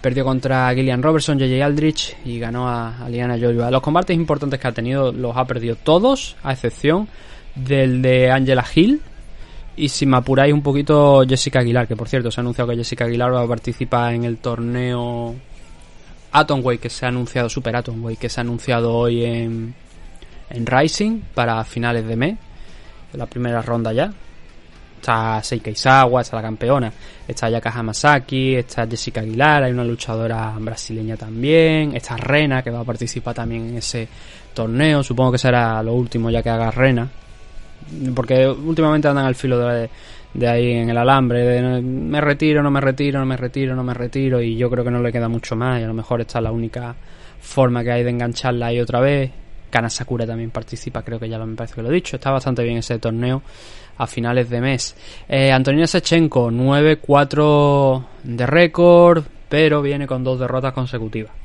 [0.00, 4.58] perdió contra Gillian Robertson, JJ Aldrich y ganó a, a Liana Joshua los combates importantes
[4.60, 7.08] que ha tenido los ha perdido todos a excepción
[7.54, 9.00] del de Angela Hill
[9.76, 12.76] y si me apuráis un poquito Jessica Aguilar que por cierto se ha anunciado que
[12.76, 15.34] Jessica Aguilar va a participar en el torneo
[16.32, 19.74] Atomweight que se ha anunciado, Super Atomweight que se ha anunciado hoy en,
[20.50, 22.38] en Rising para finales de mes,
[23.12, 24.12] la primera ronda ya.
[24.98, 26.92] Está Seika Isawa, está la campeona,
[27.26, 32.80] está Yaka Hamasaki, está Jessica Aguilar, hay una luchadora brasileña también, está Rena que va
[32.80, 34.08] a participar también en ese
[34.52, 37.08] torneo, supongo que será lo último ya que haga Rena,
[38.12, 39.88] porque últimamente andan al filo de,
[40.34, 43.82] de ahí en el alambre, de me retiro, no me retiro, no me retiro, no
[43.82, 46.20] me retiro, y yo creo que no le queda mucho más, y a lo mejor
[46.20, 46.94] esta es la única
[47.40, 49.30] forma que hay de engancharla ahí otra vez.
[49.70, 52.30] Kana Sakura también participa, creo que ya lo, me parece que lo he dicho, está
[52.30, 53.42] bastante bien ese torneo
[53.98, 54.96] a finales de mes.
[55.28, 61.37] Eh, Antonina Sechenko, 9-4 de récord, pero viene con dos derrotas consecutivas.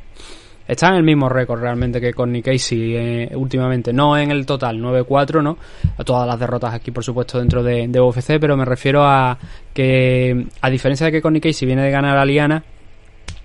[0.67, 4.79] Está en el mismo récord realmente que Nick Casey eh, últimamente, no en el total,
[4.79, 5.57] 9-4, ¿no?
[5.97, 9.37] A todas las derrotas aquí, por supuesto, dentro de, de UFC, pero me refiero a
[9.73, 12.63] que, a diferencia de que Nick Casey viene de ganar a Liana,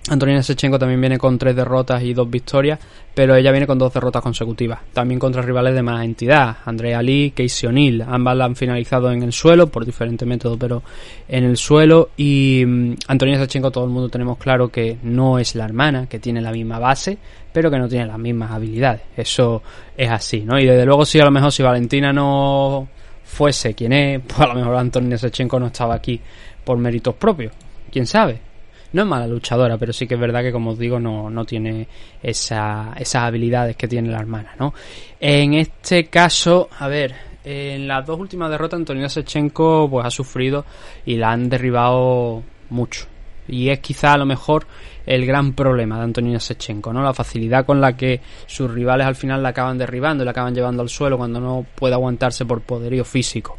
[0.09, 2.79] Antonina Sechenko también viene con tres derrotas y dos victorias,
[3.13, 4.79] pero ella viene con dos derrotas consecutivas.
[4.91, 8.01] También contra rivales de más entidad, Andrea Lee, Casey O'Neill.
[8.01, 10.81] Ambas la han finalizado en el suelo, por diferentes métodos, pero
[11.27, 12.09] en el suelo.
[12.17, 16.17] Y mm, Antonina Sechenko, todo el mundo tenemos claro que no es la hermana, que
[16.17, 17.17] tiene la misma base,
[17.53, 19.01] pero que no tiene las mismas habilidades.
[19.15, 19.61] Eso
[19.95, 20.59] es así, ¿no?
[20.59, 22.87] Y desde luego, si a lo mejor si Valentina no
[23.23, 26.19] fuese quien es, pues a lo mejor Antonio Sechenko no estaba aquí
[26.63, 27.53] por méritos propios.
[27.91, 28.48] ¿Quién sabe?
[28.93, 31.45] No es mala luchadora, pero sí que es verdad que, como os digo, no, no
[31.45, 31.87] tiene
[32.21, 34.73] esa, esas habilidades que tiene la hermana, ¿no?
[35.19, 40.65] En este caso, a ver, en las dos últimas derrotas Antonio Sechenko pues ha sufrido
[41.05, 43.05] y la han derribado mucho.
[43.47, 44.67] Y es quizá a lo mejor
[45.05, 47.01] el gran problema de Antonio Sechenko, ¿no?
[47.01, 50.53] La facilidad con la que sus rivales al final la acaban derribando y la acaban
[50.53, 53.57] llevando al suelo cuando no puede aguantarse por poderío físico.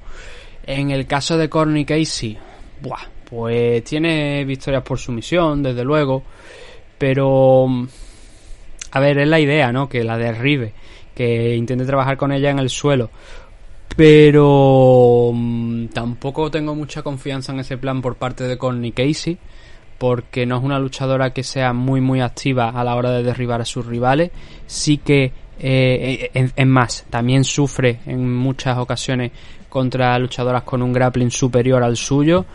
[0.64, 2.38] En el caso de Corny Casey,
[2.80, 6.22] buah, pues tiene victorias por sumisión, desde luego,
[6.98, 7.66] pero
[8.92, 9.88] a ver, es la idea, ¿no?
[9.88, 10.72] Que la derribe,
[11.14, 13.10] que intente trabajar con ella en el suelo.
[13.96, 19.38] Pero mm, tampoco tengo mucha confianza en ese plan por parte de Corny Casey
[20.00, 23.60] porque no es una luchadora que sea muy muy activa a la hora de derribar
[23.60, 24.30] a sus rivales.
[24.66, 29.30] Sí que eh, es más, también sufre en muchas ocasiones
[29.68, 32.46] contra luchadoras con un grappling superior al suyo.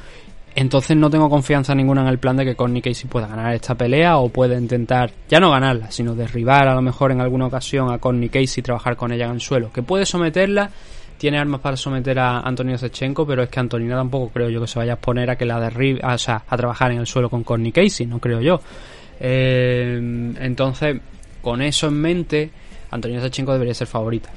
[0.55, 3.75] Entonces no tengo confianza ninguna en el plan de que Connie Casey pueda ganar esta
[3.75, 7.91] pelea o pueda intentar, ya no ganarla, sino derribar a lo mejor en alguna ocasión
[7.91, 9.69] a Connie Casey y trabajar con ella en el suelo.
[9.73, 10.71] Que puede someterla,
[11.17, 14.67] tiene armas para someter a Antonio Sechenko, pero es que Antonina tampoco creo yo que
[14.67, 17.29] se vaya a exponer a que la derribe, o sea, a trabajar en el suelo
[17.29, 18.61] con Connie Casey, no creo yo.
[19.19, 19.99] Eh,
[20.39, 21.01] entonces,
[21.41, 22.49] con eso en mente,
[22.91, 24.29] Antonio Sechenko debería ser favorita.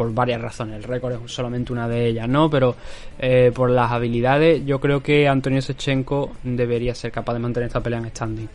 [0.00, 0.76] Por varias razones.
[0.76, 2.48] El récord es solamente una de ellas, ¿no?
[2.48, 2.74] Pero
[3.18, 7.82] eh, por las habilidades, yo creo que Antonio Sechenko debería ser capaz de mantener esta
[7.82, 8.48] pelea en standing.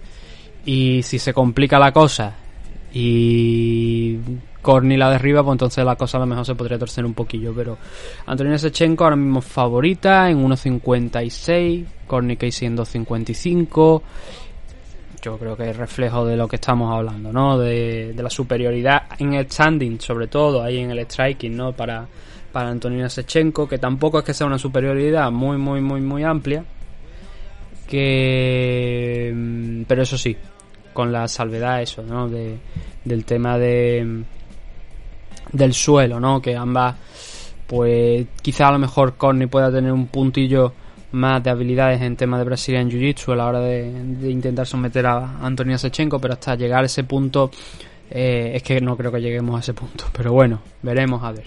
[0.65, 2.36] Y si se complica la cosa
[2.91, 4.17] y
[4.60, 7.53] Corny la derriba, pues entonces la cosa a lo mejor se podría torcer un poquillo.
[7.55, 7.77] Pero
[8.25, 14.01] Antonina Sechenko ahora mismo favorita en 1.56, Corny Casey en 2.55.
[15.25, 17.57] Yo creo que es reflejo de lo que estamos hablando, ¿no?
[17.57, 21.71] De, la superioridad en el standing, sobre todo, ahí en el striking, ¿no?
[21.71, 22.05] Para,
[22.51, 26.63] para Antonina Sechenko, que tampoco es que sea una superioridad muy, muy, muy, muy amplia.
[27.88, 29.33] Que.
[29.35, 30.38] Mm, pero eso sí,
[30.93, 32.29] con la salvedad, eso, ¿no?
[32.29, 32.59] De,
[33.03, 34.25] del tema de
[35.51, 36.39] del suelo, ¿no?
[36.39, 36.95] Que ambas,
[37.65, 40.73] pues quizá a lo mejor Corny pueda tener un puntillo
[41.11, 45.39] más de habilidades en tema de Brazilian Jiu-Jitsu a la hora de, intentar someter a
[45.41, 47.51] Antonio Sechenko, pero hasta llegar a ese punto
[48.09, 50.05] eh, es que no creo que lleguemos a ese punto.
[50.15, 51.45] Pero bueno, veremos a ver.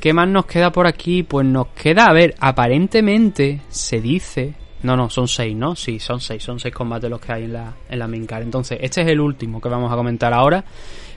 [0.00, 1.22] ¿Qué más nos queda por aquí?
[1.22, 4.54] Pues nos queda, a ver, aparentemente se dice...
[4.82, 5.74] No, no, son seis, ¿no?
[5.74, 8.78] Sí, son seis, son seis combates los que hay en la, en la main Entonces,
[8.80, 10.64] este es el último que vamos a comentar ahora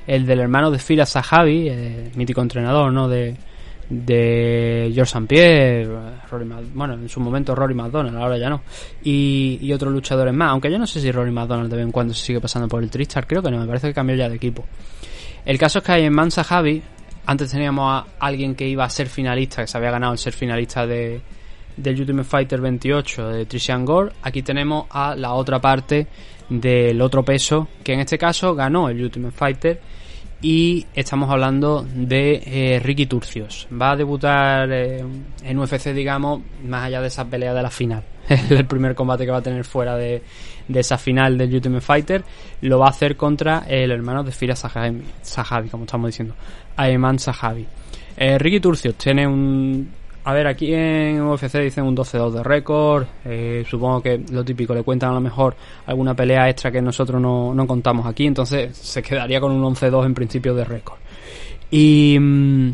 [0.07, 3.07] el del hermano de Fila Sahabi, eh, mítico entrenador, ¿no?
[3.07, 3.35] De,
[3.89, 5.25] de George St.
[5.27, 5.89] Pierre,
[6.73, 8.61] bueno, en su momento Rory McDonald, ahora ya no,
[9.03, 12.13] y, otros luchadores más, aunque yo no sé si Rory McDonald de vez en cuando
[12.13, 14.35] se sigue pasando por el Tristar, creo que no, me parece que cambió ya de
[14.35, 14.65] equipo.
[15.45, 16.81] El caso es que hay en Mansa Javi,
[17.25, 20.33] antes teníamos a alguien que iba a ser finalista, que se había ganado el ser
[20.33, 21.21] finalista de,
[21.75, 26.07] del Ultimate Fighter 28 de Trishan Gore, aquí tenemos a la otra parte
[26.49, 29.81] del otro peso, que en este caso ganó el Ultimate Fighter
[30.41, 33.67] y estamos hablando de eh, Ricky Turcios.
[33.69, 35.03] Va a debutar eh,
[35.43, 38.03] en UFC, digamos, más allá de esa pelea de la final.
[38.49, 40.21] el primer combate que va a tener fuera de,
[40.67, 42.23] de, esa final del Ultimate Fighter.
[42.61, 46.35] Lo va a hacer contra el hermano de Fira Sahabi, como estamos diciendo.
[46.77, 47.65] Ayman Sahabi.
[48.15, 49.91] Eh, Ricky Turcios tiene un
[50.29, 53.07] a ver, aquí en UFC dicen un 12-2 de récord.
[53.25, 55.55] Eh, supongo que lo típico, le cuentan a lo mejor
[55.87, 58.27] alguna pelea extra que nosotros no, no contamos aquí.
[58.27, 60.99] Entonces se quedaría con un 11-2 en principio de récord.
[61.71, 62.15] Y.
[62.19, 62.73] Mm,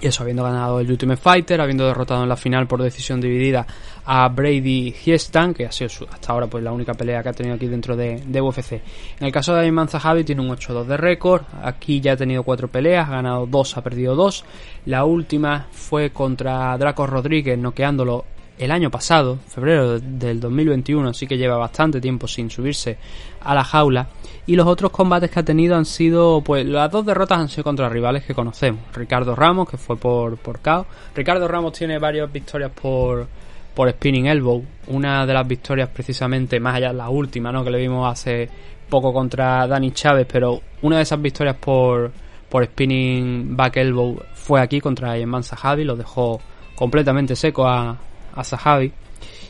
[0.00, 3.66] y eso, habiendo ganado el Ultimate Fighter, habiendo derrotado en la final por decisión dividida
[4.04, 7.54] a Brady Hiestan, que ha sido hasta ahora pues la única pelea que ha tenido
[7.56, 8.72] aquí dentro de, UFC.
[9.18, 12.42] En el caso de Ayman Zahavi tiene un 8-2 de récord, aquí ya ha tenido
[12.42, 14.44] cuatro peleas, ha ganado dos, ha perdido dos.
[14.84, 18.24] La última fue contra Draco Rodríguez, noqueándolo
[18.58, 22.96] el año pasado, febrero del 2021, así que lleva bastante tiempo sin subirse
[23.40, 24.08] a la jaula.
[24.46, 27.64] Y los otros combates que ha tenido han sido, pues las dos derrotas han sido
[27.64, 28.80] contra rivales que conocemos.
[28.94, 30.86] Ricardo Ramos, que fue por, por KO.
[31.14, 33.26] Ricardo Ramos tiene varias victorias por,
[33.74, 34.64] por Spinning Elbow.
[34.86, 37.64] Una de las victorias precisamente, más allá de la última, ¿no?
[37.64, 38.48] Que le vimos hace
[38.88, 42.12] poco contra Dani Chávez, pero una de esas victorias por,
[42.48, 46.40] por Spinning Back Elbow fue aquí contra Yeman Sahabi, lo dejó
[46.76, 47.98] completamente seco a,
[48.36, 48.92] a Sahabi.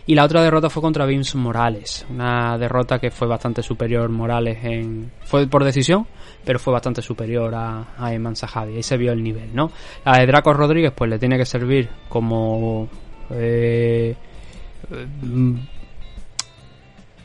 [0.09, 4.59] Y la otra derrota fue contra Vince Morales, una derrota que fue bastante superior Morales
[4.62, 6.07] en fue por decisión,
[6.44, 9.72] pero fue bastante superior a, a Eman Sahabi, ahí se vio el nivel, ¿no?
[10.05, 12.88] A de Draco Rodríguez pues le tiene que servir como
[13.31, 14.14] eh,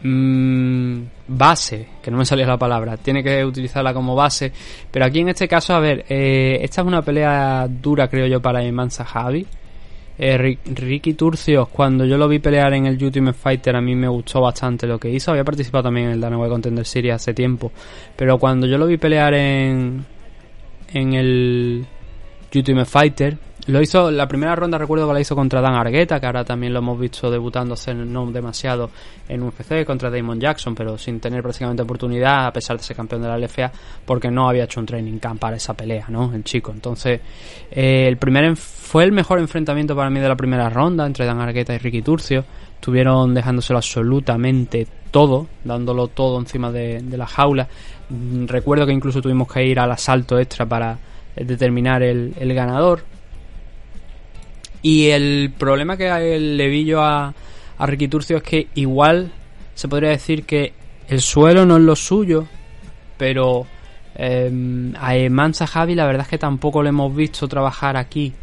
[0.02, 4.52] mm, base, que no me salía la palabra, tiene que utilizarla como base,
[4.90, 8.42] pero aquí en este caso, a ver, eh, esta es una pelea dura creo yo
[8.42, 9.46] para Eman Sahabi
[10.24, 13.96] Eh, Ri- Ricky Turcios, cuando yo lo vi pelear en el Ultimate Fighter, a mí
[13.96, 15.32] me gustó bastante lo que hizo.
[15.32, 17.72] Había participado también en el Dana White Contender Series hace tiempo.
[18.16, 20.06] Pero cuando yo lo vi pelear en,
[20.94, 21.86] en el
[22.54, 26.26] Ultimate Fighter, lo hizo, la primera ronda recuerdo que la hizo contra Dan Argueta, que
[26.26, 28.90] ahora también lo hemos visto debutando hace no demasiado
[29.28, 33.22] en UFC, contra Damon Jackson, pero sin tener prácticamente oportunidad, a pesar de ser campeón
[33.22, 33.72] de la LFA,
[34.04, 36.34] porque no había hecho un training camp para esa pelea, ¿no?
[36.34, 36.72] El chico.
[36.72, 37.22] Entonces,
[37.70, 41.40] eh, el primer fue el mejor enfrentamiento para mí de la primera ronda entre Dan
[41.40, 42.44] Argueta y Ricky Turcio.
[42.74, 47.68] Estuvieron dejándoselo absolutamente todo, dándolo todo encima de, la jaula.
[48.10, 50.98] Mm, Recuerdo que incluso tuvimos que ir al asalto extra para
[51.36, 53.04] eh, determinar el ganador.
[54.82, 57.34] Y el problema que le vi yo a,
[57.78, 59.32] a Ricky Turcio es que igual
[59.76, 60.74] se podría decir que
[61.08, 62.48] el suelo no es lo suyo,
[63.18, 63.66] pero
[64.16, 68.34] eh, a Eman Sahabi la verdad es que tampoco lo hemos visto trabajar aquí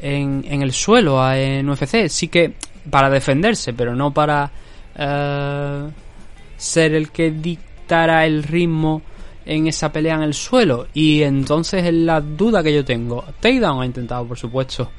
[0.00, 2.08] en, en el suelo, en UFC.
[2.08, 2.54] Sí que
[2.90, 4.50] para defenderse, pero no para
[4.96, 5.88] eh,
[6.56, 9.02] ser el que dictara el ritmo
[9.48, 10.88] en esa pelea en el suelo.
[10.92, 13.24] Y entonces es la duda que yo tengo.
[13.40, 14.90] Takedown ha intentado, por supuesto.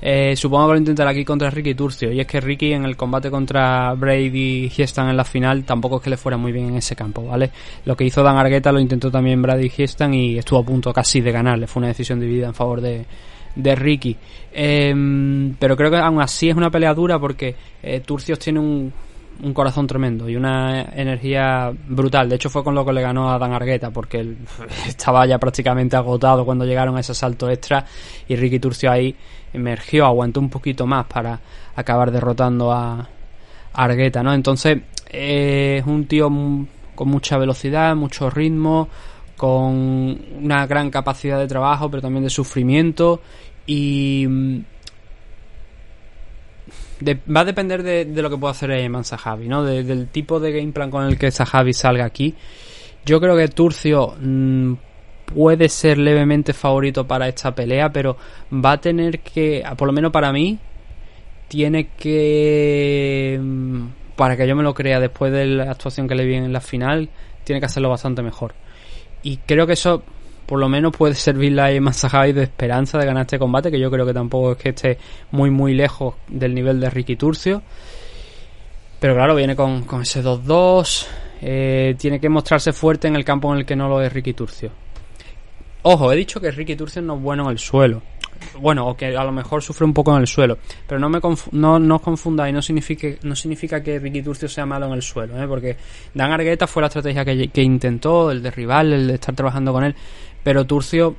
[0.00, 2.10] Eh, supongo que lo intentará aquí contra Ricky Turcio.
[2.10, 6.02] Y es que Ricky en el combate contra Brady Hiestan en la final tampoco es
[6.02, 7.50] que le fuera muy bien en ese campo, ¿vale?
[7.84, 11.20] Lo que hizo Dan Argueta lo intentó también Brady Hiestan y estuvo a punto casi
[11.20, 11.66] de ganarle.
[11.66, 13.04] Fue una decisión dividida en favor de,
[13.54, 14.16] de Ricky.
[14.52, 18.90] Em, pero creo que aún así es una pelea dura porque eh, Turcios tiene un,
[19.42, 22.28] un corazón tremendo y una energía brutal.
[22.28, 24.38] De hecho, fue con lo que le ganó a Dan Argueta porque él
[24.86, 27.84] estaba ya prácticamente agotado cuando llegaron a ese salto extra
[28.26, 29.14] y Ricky Turcio ahí
[29.52, 31.40] emergió, aguantó un poquito más para
[31.74, 33.08] acabar derrotando a,
[33.70, 34.34] Argueta, ¿no?
[34.34, 36.28] Entonces, eh, es un tío
[36.96, 38.88] con mucha velocidad, mucho ritmo,
[39.36, 43.20] con una gran capacidad de trabajo, pero también de sufrimiento
[43.66, 44.60] y mm,
[47.34, 49.62] va a depender de, de lo que pueda hacer Eman Sahabi, ¿no?
[49.64, 52.34] De- del tipo de game plan con el que Sahabi salga aquí.
[53.04, 54.72] Yo creo que Turcio mm,
[55.34, 58.16] puede ser levemente favorito para esta pelea, pero
[58.52, 60.58] va a tener que, por lo menos para mí,
[61.48, 66.24] tiene que mm, para que yo me lo crea después de la actuación que le
[66.24, 67.08] vi en la final,
[67.44, 68.54] tiene que hacerlo bastante mejor.
[69.22, 70.02] Y creo que eso
[70.48, 73.90] por lo menos puede servirle a Sahabi de esperanza de ganar este combate, que yo
[73.90, 74.98] creo que tampoco es que esté
[75.30, 77.60] muy muy lejos del nivel de Ricky Turcio.
[78.98, 81.06] Pero claro, viene con, con ese 2-2.
[81.42, 84.32] eh, tiene que mostrarse fuerte en el campo en el que no lo es Ricky
[84.32, 84.70] Turcio.
[85.82, 88.00] Ojo, he dicho que Ricky Turcio no es bueno en el suelo.
[88.60, 90.58] Bueno, o que a lo mejor sufre un poco en el suelo.
[90.86, 91.20] Pero no me
[91.52, 95.02] no, no os confundáis, no significa, no significa que Ricky Turcio sea malo en el
[95.02, 95.46] suelo, ¿eh?
[95.46, 95.76] porque
[96.14, 99.84] Dan Argueta fue la estrategia que, que intentó, el derribarle, el de estar trabajando con
[99.84, 99.94] él.
[100.42, 101.16] Pero Turcio,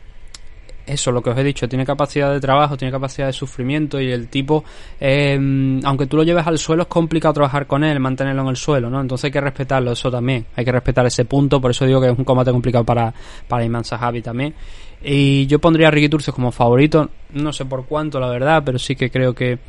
[0.86, 4.12] eso, lo que os he dicho, tiene capacidad de trabajo, tiene capacidad de sufrimiento y
[4.12, 4.64] el tipo,
[5.00, 8.58] eh, aunque tú lo lleves al suelo, es complicado trabajar con él, mantenerlo en el
[8.58, 9.00] suelo, ¿no?
[9.00, 10.46] Entonces hay que respetarlo, eso también.
[10.56, 13.14] Hay que respetar ese punto, por eso digo que es un combate complicado para,
[13.48, 14.54] para Iman Sahabi también.
[15.04, 18.80] Y yo pondría a Ricky Turcios como favorito, no sé por cuánto, la verdad, pero
[18.80, 19.60] sí que creo que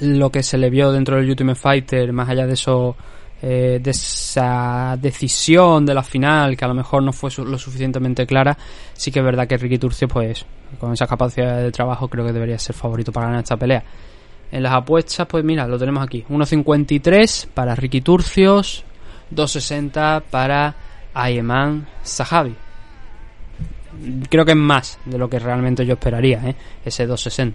[0.00, 2.96] lo que se le vio dentro del Ultimate Fighter, más allá de eso,
[3.42, 8.26] eh, de esa decisión de la final, que a lo mejor no fue lo suficientemente
[8.26, 8.56] clara,
[8.92, 10.46] sí que es verdad que Ricky Turcio, pues,
[10.78, 13.84] con esa capacidad de trabajo, creo que debería ser favorito para ganar esta pelea.
[14.50, 16.24] En las apuestas, pues mira, lo tenemos aquí.
[16.28, 18.84] 1.53 para Ricky Turcios,
[19.34, 20.74] 2.60 para
[21.12, 22.54] Ayman Sahabi.
[24.28, 26.56] Creo que es más de lo que realmente yo esperaría, ¿eh?
[26.84, 27.54] ese 2.60.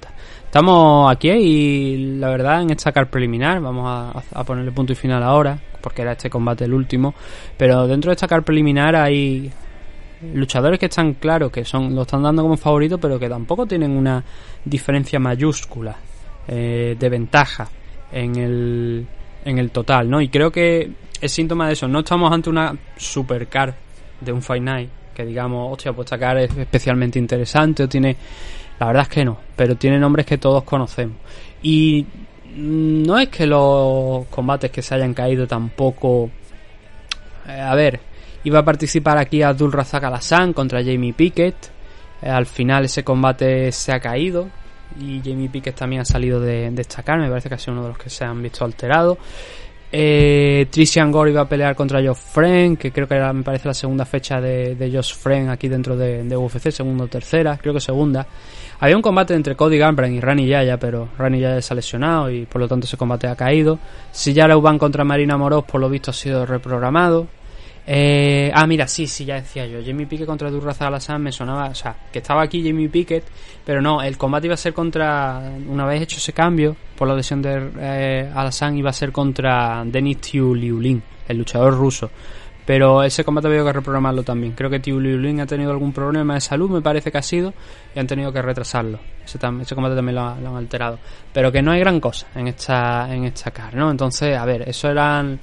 [0.49, 3.85] Estamos aquí y la verdad en esta car preliminar, vamos
[4.33, 7.13] a, ponerle punto y final ahora, porque era este combate el último,
[7.55, 9.51] pero dentro de esta car preliminar hay
[10.33, 13.91] luchadores que están claros que son lo están dando como favorito, pero que tampoco tienen
[13.91, 14.23] una
[14.65, 15.95] diferencia mayúscula
[16.47, 17.69] eh, de ventaja
[18.11, 19.07] en el,
[19.45, 20.19] en el total, ¿no?
[20.19, 20.89] Y creo que
[21.21, 21.87] es síntoma de eso.
[21.87, 23.75] No estamos ante una supercar
[24.19, 28.15] de un Fight Night que digamos, hostia, pues esta car es especialmente interesante o tiene...
[28.79, 31.17] La verdad es que no, pero tiene nombres que todos conocemos.
[31.61, 32.05] Y
[32.55, 36.29] no es que los combates que se hayan caído tampoco...
[37.47, 37.99] Eh, a ver,
[38.43, 41.55] iba a participar aquí Abdul Razak Alassan contra Jamie Pickett.
[42.21, 44.49] Eh, al final ese combate se ha caído
[44.99, 47.19] y Jamie Pickett también ha salido de destacar.
[47.19, 49.17] Me parece que ha sido uno de los que se han visto alterados.
[49.91, 53.67] Eh, Trishan Gore iba a pelear contra Josh Friend, que creo que era, me parece
[53.67, 57.57] la segunda fecha de, de Josh Friend aquí dentro de, de UFC, segunda o tercera,
[57.57, 58.27] creo que segunda.
[58.81, 62.31] Había un combate entre Cody Gambran y Rani Yaya, pero Rani Yaya se ha lesionado
[62.31, 63.77] y por lo tanto ese combate ha caído.
[64.11, 67.27] Si ya van contra Marina Moros, por lo visto ha sido reprogramado.
[67.91, 69.79] Eh, ah, mira, sí, sí, ya decía yo.
[69.85, 73.25] Jamie Pickett contra Durraza Alassane me sonaba, o sea, que estaba aquí Jamie Pickett,
[73.65, 77.15] pero no, el combate iba a ser contra, una vez hecho ese cambio por la
[77.15, 82.11] lesión de eh, Alassane, iba a ser contra Denis Tiu Liulin, el luchador ruso.
[82.69, 84.53] Pero ese combate había que reprogramarlo también.
[84.53, 84.99] Creo que Tiu
[85.41, 87.51] ha tenido algún problema de salud, me parece que ha sido,
[87.95, 88.99] y han tenido que retrasarlo.
[89.25, 89.39] Ese,
[89.73, 90.99] combate también lo, ha- lo han alterado.
[91.33, 93.89] Pero que no hay gran cosa en esta, en esta car, ¿no?
[93.89, 95.39] Entonces, a ver, eso eran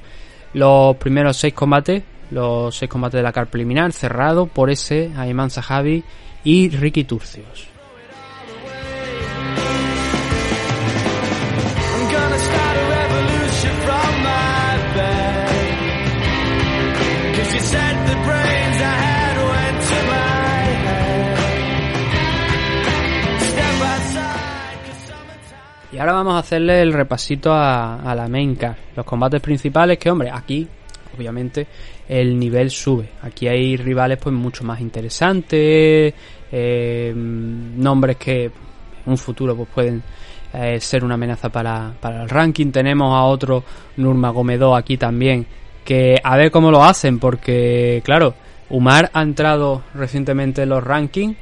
[0.54, 2.00] los primeros seis combates,
[2.30, 6.04] los seis combates de la car preliminar, cerrado por ese Ayman Sahabi
[6.44, 7.66] y Ricky Turcios.
[25.96, 28.76] Y ahora vamos a hacerle el repasito a, a la main card.
[28.94, 30.68] Los combates principales que, hombre, aquí,
[31.16, 31.66] obviamente,
[32.06, 33.08] el nivel sube.
[33.22, 36.12] Aquí hay rivales pues mucho más interesantes,
[36.52, 38.52] eh, nombres que en
[39.06, 40.02] un futuro pues pueden
[40.52, 42.72] eh, ser una amenaza para, para el ranking.
[42.72, 43.64] Tenemos a otro
[43.96, 45.46] Nurmagomedov aquí también,
[45.82, 48.34] que a ver cómo lo hacen, porque claro,
[48.68, 51.38] Umar ha entrado recientemente en los rankings,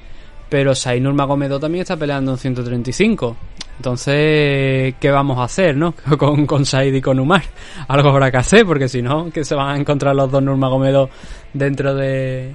[0.54, 3.36] pero Sainur Magomedov también está peleando en 135.
[3.76, 5.96] Entonces, ¿qué vamos a hacer, no?
[6.16, 7.42] Con, con Said y con Umar.
[7.88, 11.10] Algo habrá que hacer, porque si no, que se van a encontrar los dos Nurmagomedov
[11.52, 12.54] dentro de,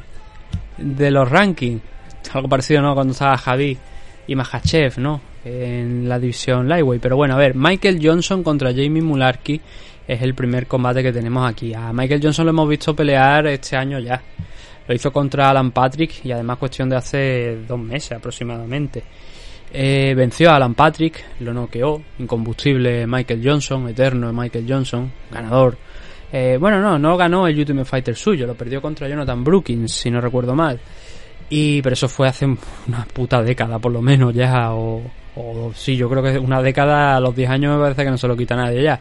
[0.77, 1.81] de los rankings.
[2.31, 2.95] Algo parecido, ¿no?
[2.95, 3.77] Cuando estaba Javi
[4.27, 5.19] y Mahachev, ¿no?
[5.43, 7.01] En la división Lightweight.
[7.01, 9.59] Pero bueno, a ver, Michael Johnson contra Jamie Mularkey
[10.07, 11.73] es el primer combate que tenemos aquí.
[11.73, 14.21] A Michael Johnson lo hemos visto pelear este año ya.
[14.89, 19.03] Lo hizo contra Alan Patrick y además cuestión de hace dos meses aproximadamente.
[19.71, 25.77] Eh, venció a Alan Patrick, lo noqueó, incombustible Michael Johnson, eterno Michael Johnson, ganador.
[26.33, 30.09] Eh, bueno, no, no ganó el Ultimate Fighter suyo, lo perdió contra Jonathan Brookins, si
[30.09, 30.79] no recuerdo mal.
[31.51, 35.03] Y, pero eso fue hace una puta década, por lo menos ya, o,
[35.35, 38.17] o sí, yo creo que una década a los 10 años me parece que no
[38.17, 38.99] se lo quita nadie ya.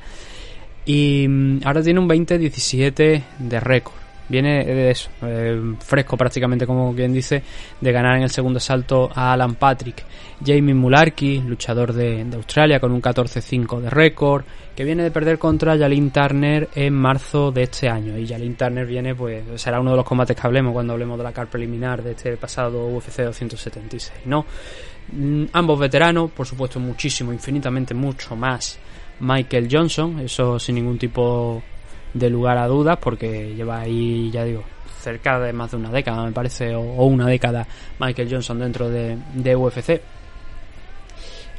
[0.84, 4.07] Y mm, ahora tiene un 20-17 de récord.
[4.28, 7.42] Viene de eso, eh, fresco prácticamente como quien dice,
[7.80, 10.04] de ganar en el segundo salto a Alan Patrick.
[10.44, 14.44] Jamie Mularkey, luchador de, de Australia con un 14-5 de récord,
[14.76, 18.16] que viene de perder contra Jalin Turner en marzo de este año.
[18.16, 21.24] Y Jalin Turner viene, pues será uno de los combates que hablemos cuando hablemos de
[21.24, 24.46] la car preliminar de este pasado UFC 276, ¿no?
[25.12, 28.78] Mm, ambos veteranos, por supuesto muchísimo, infinitamente mucho más
[29.20, 31.62] Michael Johnson, eso sin ningún tipo
[32.14, 34.64] de lugar a dudas, porque lleva ahí, ya digo,
[35.00, 37.66] cerca de más de una década, me parece, o, una década
[37.98, 40.00] Michael Johnson dentro de, de UFC.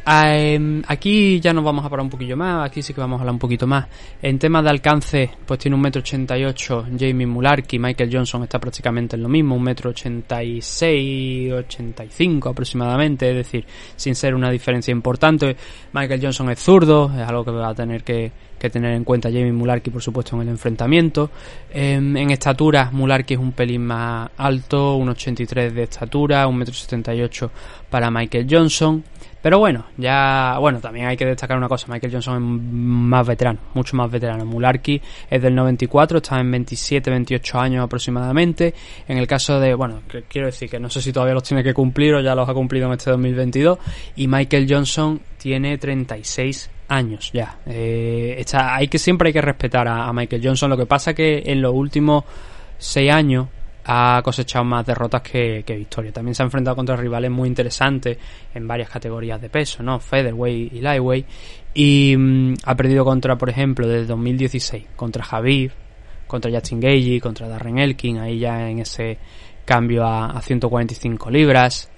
[0.05, 3.33] Aquí ya nos vamos a parar un poquillo más, aquí sí que vamos a hablar
[3.33, 3.87] un poquito más.
[4.21, 8.43] En temas de alcance, pues tiene un metro ochenta y ocho Jamie Mularkey, Michael Johnson
[8.43, 13.35] está prácticamente en lo mismo, un metro ochenta y seis, ochenta y cinco aproximadamente, es
[13.35, 15.55] decir, sin ser una diferencia importante.
[15.93, 19.53] Michael Johnson es zurdo, es algo que va a tener que, tener en cuenta Jamie
[19.53, 21.29] Mularkey, por supuesto, en el enfrentamiento.
[21.71, 26.73] Em, en estatura, Mularkey es un pelín más alto, un 83 de estatura, un metro
[26.73, 27.51] setenta y ocho
[27.89, 29.03] para Michael Johnson.
[29.41, 32.41] Pero bueno, ya, bueno, también hay que destacar una cosa, Michael Johnson es
[32.73, 34.43] más veterano, mucho más veterano.
[34.45, 38.73] Mularkey es del 94, está en 27, 28 años aproximadamente.
[39.07, 41.63] En el caso de, bueno, que- quiero decir que no sé si todavía los tiene
[41.63, 43.79] que cumplir o ya los ha cumplido en este 2022.
[44.17, 47.59] Y Michael Johnson tiene 36 años ya.
[47.65, 50.69] Eh, está, hay que siempre hay que respetar a, a Michael Johnson.
[50.69, 52.25] Lo que pasa que en los últimos
[52.77, 53.47] 6 años
[53.91, 56.13] ha cosechado más derrotas que, victorias.
[56.13, 58.19] También se ha enfrentado contra rivales muy interesantes
[58.53, 59.99] en varias categorías de peso, ¿no?
[59.99, 61.25] Featherweight y Lightweight.
[61.73, 65.71] Y mm, ha perdido contra, por ejemplo, desde 2016, contra Javib,
[66.27, 69.17] contra Justin Gagey, contra Darren Elkin, ahí ya en ese
[69.65, 71.89] cambio a, a 145 libras.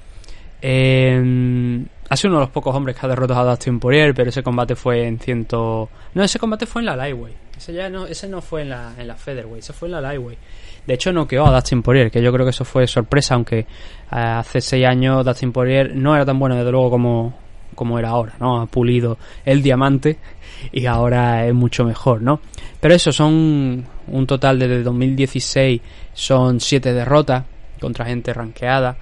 [0.61, 4.29] Eh, ha sido uno de los pocos hombres que ha derrotado a Dustin Poirier, pero
[4.29, 5.89] ese combate fue en ciento...
[6.13, 7.37] No, ese combate fue en la Lightweight.
[7.57, 10.01] Ese, ya no, ese no fue en la, en la Featherweight, ese fue en la
[10.01, 10.39] Lightweight.
[10.85, 13.65] De hecho, noqueó a Dustin Poirier, que yo creo que eso fue sorpresa, aunque eh,
[14.09, 17.33] hace seis años Dustin Poirier no era tan bueno, desde luego, como,
[17.75, 18.61] como era ahora, ¿no?
[18.61, 20.17] Ha pulido el diamante
[20.71, 22.41] y ahora es mucho mejor, ¿no?
[22.79, 25.81] Pero eso, son un total desde 2016,
[26.13, 27.43] son siete derrotas
[27.79, 28.97] contra gente ranqueada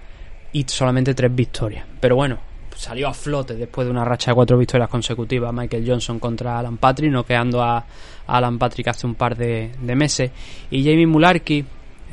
[0.51, 1.85] y solamente tres victorias.
[1.99, 2.48] Pero bueno,
[2.79, 6.77] salió a flote después de una racha de cuatro victorias consecutivas Michael Johnson contra Alan
[6.77, 7.85] Patrick, noqueando a, a
[8.25, 10.31] Alan Patrick hace un par de, meses.
[10.71, 11.65] Y Jamie Mularkey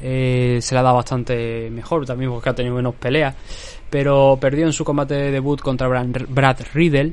[0.03, 3.37] eh, se la dado bastante mejor también porque ha tenido menos peleas,
[3.89, 7.13] pero perdió en su combate de debut contra Brad, Riddle.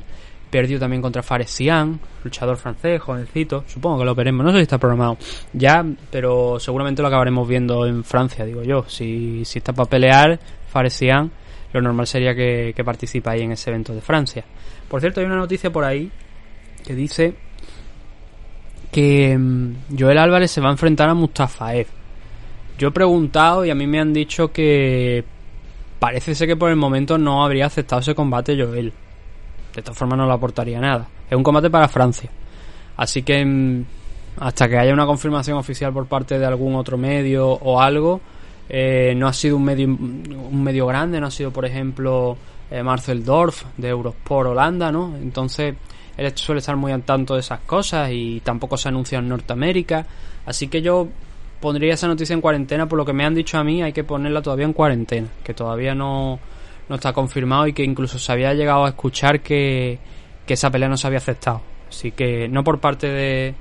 [0.50, 3.62] perdió también contra Faresian, luchador francés, jovencito.
[3.68, 5.16] Supongo que lo veremos, no sé si está programado
[5.52, 8.84] ya, pero seguramente lo acabaremos viendo en Francia, digo yo.
[8.88, 10.40] Si, si está para pelear,
[10.72, 11.30] Faresian,
[11.74, 14.44] lo normal sería que, que participe ahí en ese evento de Francia.
[14.88, 16.10] Por cierto, hay una noticia por ahí
[16.84, 17.34] que dice
[18.92, 21.86] que mm, Joel Álvarez se va a enfrentar a Mustafaev.
[22.78, 25.24] Yo he preguntado y a mí me han dicho que
[25.98, 28.92] parece ser que por el momento no habría aceptado ese combate Joel.
[29.74, 31.08] De todas formas no le aportaría nada.
[31.28, 32.30] Es un combate para Francia.
[32.96, 33.84] Así que mm,
[34.38, 38.20] hasta que haya una confirmación oficial por parte de algún otro medio o algo,
[38.68, 42.36] eh, no ha sido un medio un medio grande, no ha sido por ejemplo
[42.70, 45.14] eh, Marcel Dorf de Eurosport Holanda, ¿no?
[45.16, 45.74] Entonces
[46.16, 50.06] él suele estar muy al tanto de esas cosas y tampoco se anuncia en Norteamérica.
[50.46, 51.08] Así que yo
[51.60, 54.04] pondría esa noticia en cuarentena, por lo que me han dicho a mí, hay que
[54.04, 56.38] ponerla todavía en cuarentena, que todavía no,
[56.88, 59.98] no está confirmado y que incluso se había llegado a escuchar que,
[60.46, 61.62] que esa pelea no se había aceptado.
[61.88, 63.54] Así que no por parte de,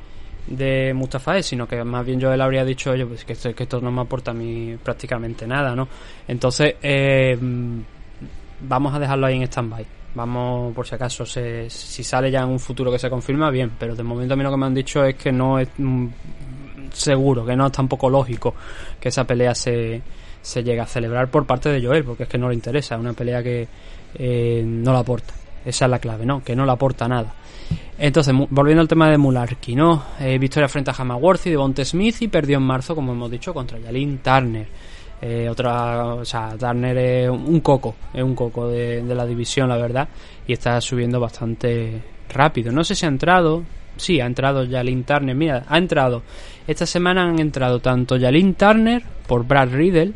[0.48, 3.64] de Mustafa, sino que más bien yo él habría dicho, oye, pues que esto, que
[3.64, 5.88] esto no me aporta a mí prácticamente nada, ¿no?
[6.28, 7.38] Entonces, eh,
[8.62, 9.86] vamos a dejarlo ahí en stand-by.
[10.16, 13.72] Vamos, por si acaso, se, si sale ya en un futuro que se confirma, bien,
[13.80, 16.08] pero de momento a mí lo que me han dicho es que no es mm,
[16.92, 18.54] seguro, que no es tampoco lógico
[19.00, 20.02] que esa pelea se,
[20.42, 23.02] se llegue a celebrar por parte de Joel, porque es que no le interesa, es
[23.02, 23.68] una pelea que
[24.16, 25.34] eh, no la aporta.
[25.66, 26.44] Esa es la clave, ¿no?
[26.44, 27.34] Que no le aporta nada.
[27.98, 30.04] Entonces, volviendo al tema de Mularki, ¿no?
[30.20, 33.54] Eh, victoria frente a Hamaworthy de Bonte Smith y perdió en marzo, como hemos dicho,
[33.54, 34.68] contra Yalin Turner.
[35.22, 39.78] Eh, otra, o sea, Turner es un coco, es un coco de, la división, la
[39.78, 40.10] verdad,
[40.46, 42.74] y está subiendo bastante rápido.
[42.74, 43.64] No sé si ha entrado,
[43.96, 46.24] sí, ha entrado Yalin Turner, mira, ha entrado.
[46.68, 50.12] Esta semana han entrado tanto Yalin Turner por Brad Riddle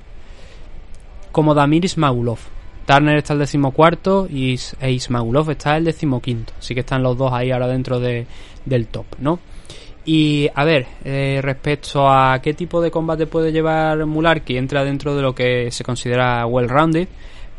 [1.32, 2.40] como Damir Ismagulov.
[2.88, 6.54] Turner está el decimocuarto y e está el decimoquinto.
[6.58, 8.26] Así que están los dos ahí ahora dentro de,
[8.64, 9.40] del top, ¿no?
[10.06, 15.14] Y a ver, eh, respecto a qué tipo de combate puede llevar Mularki, entra dentro
[15.14, 17.10] de lo que se considera well-rounded,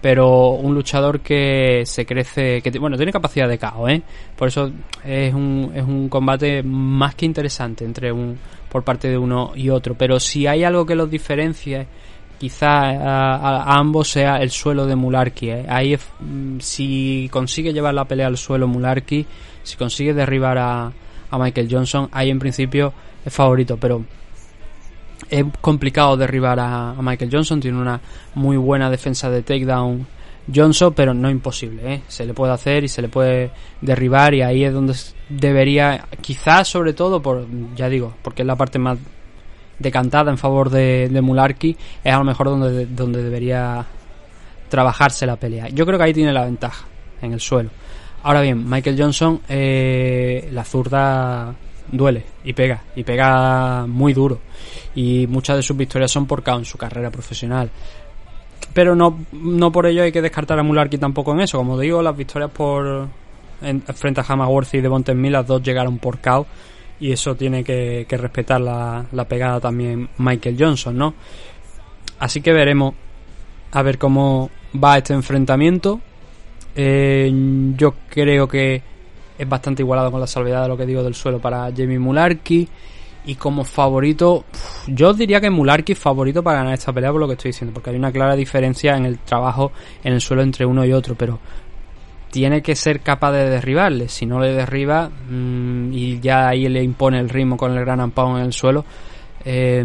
[0.00, 4.00] pero un luchador que se crece, que bueno, tiene capacidad de caos, ¿eh?
[4.34, 4.72] Por eso
[5.04, 8.38] es un, es un combate más que interesante entre un
[8.70, 9.94] por parte de uno y otro.
[9.94, 11.86] Pero si hay algo que los diferencia,
[12.38, 15.50] quizá a, ambos sea el suelo de Mularki.
[15.50, 15.66] ¿eh?
[15.68, 19.26] Ahí mm, si consigue llevar la pelea al suelo Mularki,
[19.62, 20.92] si consigue derribar a
[21.30, 22.92] a Michael Johnson, ahí en principio
[23.24, 24.04] es favorito, pero
[25.28, 28.00] es complicado derribar a, a, Michael Johnson, tiene una
[28.34, 30.06] muy buena defensa de takedown
[30.52, 32.02] Johnson, pero no imposible, ¿eh?
[32.08, 34.94] se le puede hacer y se le puede derribar y ahí es donde
[35.28, 38.98] debería, quizás sobre todo, por ya digo, porque es la parte más
[39.78, 43.84] decantada en favor de, de Mularki, es a lo mejor donde, donde debería
[44.68, 45.68] trabajarse la pelea.
[45.68, 46.86] Yo creo que ahí tiene la ventaja,
[47.22, 47.70] en el suelo.
[48.22, 51.54] Ahora bien, Michael Johnson, eh, la zurda
[51.90, 54.40] duele y pega, y pega muy duro.
[54.94, 57.70] Y muchas de sus victorias son por KO en su carrera profesional.
[58.74, 61.58] Pero no, no por ello hay que descartar a Mularki tampoco en eso.
[61.58, 63.08] Como digo, las victorias por
[63.62, 66.46] en, frente a Hamaworthy y de Bontemil, las dos llegaron por KO.
[67.00, 71.14] Y eso tiene que, que respetar la, la pegada también Michael Johnson, ¿no?
[72.18, 72.94] Así que veremos
[73.70, 74.50] a ver cómo
[74.82, 76.00] va este enfrentamiento.
[76.74, 77.30] Eh,
[77.76, 78.82] yo creo que
[79.38, 82.68] es bastante igualado con la salvedad de lo que digo del suelo para Jamie Mularki.
[83.26, 84.44] Y como favorito,
[84.86, 87.74] yo diría que Mularki es favorito para ganar esta pelea por lo que estoy diciendo,
[87.74, 89.70] porque hay una clara diferencia en el trabajo
[90.02, 91.38] en el suelo entre uno y otro, pero
[92.30, 94.08] tiene que ser capaz de derribarle.
[94.08, 98.00] Si no le derriba mmm, y ya ahí le impone el ritmo con el gran
[98.00, 98.84] ampao en el suelo,
[99.44, 99.84] eh,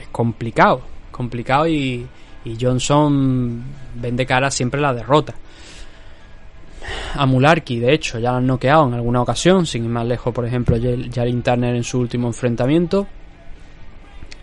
[0.00, 2.06] es complicado, complicado y,
[2.44, 3.62] y Johnson
[3.94, 5.34] vende cara siempre la derrota
[7.14, 10.32] a Mularki, de hecho, ya lo han noqueado en alguna ocasión, sin ir más lejos,
[10.32, 13.06] por ejemplo, Jalin Turner en su último enfrentamiento.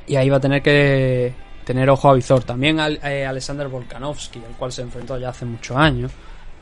[0.07, 2.43] Y ahí va a tener que tener ojo a visor.
[2.43, 6.11] También al, eh, Alexander Volkanovski, al cual se enfrentó ya hace muchos años.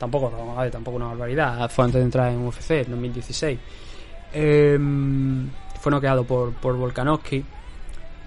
[0.02, 1.70] Tampoco, a ver, tampoco una barbaridad.
[1.70, 3.58] Fue antes de entrar en UFC, en 2016.
[4.32, 4.76] Eh,
[5.80, 7.44] fue noqueado por, por Volkanovski.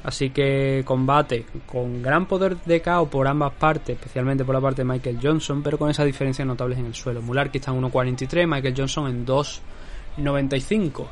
[0.06, 4.84] Así que combate con gran poder de KO por ambas partes, especialmente por la parte
[4.84, 7.22] de Michael Johnson, pero con esas diferencias notables en el suelo.
[7.22, 11.06] Mularki está en 1.43, Michael Johnson en 2.95.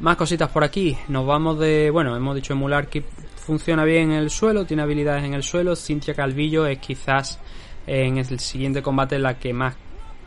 [0.00, 0.94] Más cositas por aquí.
[1.08, 1.88] Nos vamos de.
[1.88, 3.02] Bueno, hemos dicho que Mularki
[3.34, 5.74] funciona bien en el suelo, tiene habilidades en el suelo.
[5.74, 7.40] Cintia Calvillo es quizás
[7.86, 9.76] en el siguiente combate la que más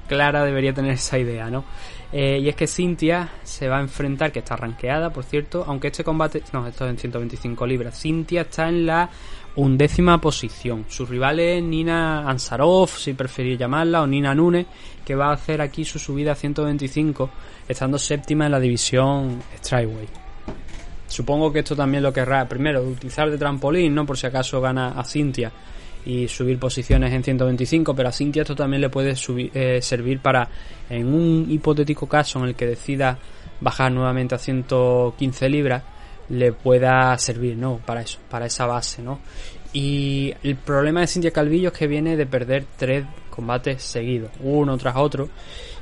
[0.07, 1.65] clara debería tener esa idea, ¿no?
[2.11, 5.87] Eh, y es que Cynthia se va a enfrentar, que está rankeada, por cierto, aunque
[5.87, 7.99] este combate, no, esto es en 125 libras.
[8.01, 9.09] Cynthia está en la
[9.55, 10.85] undécima posición.
[10.87, 14.65] Su rival es Nina Ansarov, si preferís llamarla, o Nina Nune,
[15.03, 17.29] que va a hacer aquí su subida a 125,
[17.67, 20.07] estando séptima en la división Strikeway.
[21.07, 24.05] Supongo que esto también lo querrá, primero, utilizar de trampolín, ¿no?
[24.05, 25.51] Por si acaso gana a Cynthia
[26.07, 29.13] y subir posiciones en 125, pero a Cynthia esto también le puede
[29.53, 30.47] eh, servir para,
[30.89, 33.19] en un hipotético caso en el que decida
[33.59, 35.83] bajar nuevamente a 115 libras,
[36.29, 37.81] le pueda servir, ¿no?
[37.85, 39.19] Para eso, para esa base, ¿no?
[39.73, 44.77] Y el problema de Cintia Calvillo es que viene de perder tres combates seguidos, uno
[44.77, 45.27] tras otro,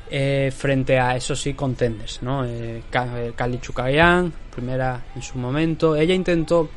[0.10, 2.44] eh, frente a esos sí contenders, ¿no?
[2.46, 5.96] Eh, Kali Chukayan, primera en su momento.
[5.96, 6.68] Ella intentó,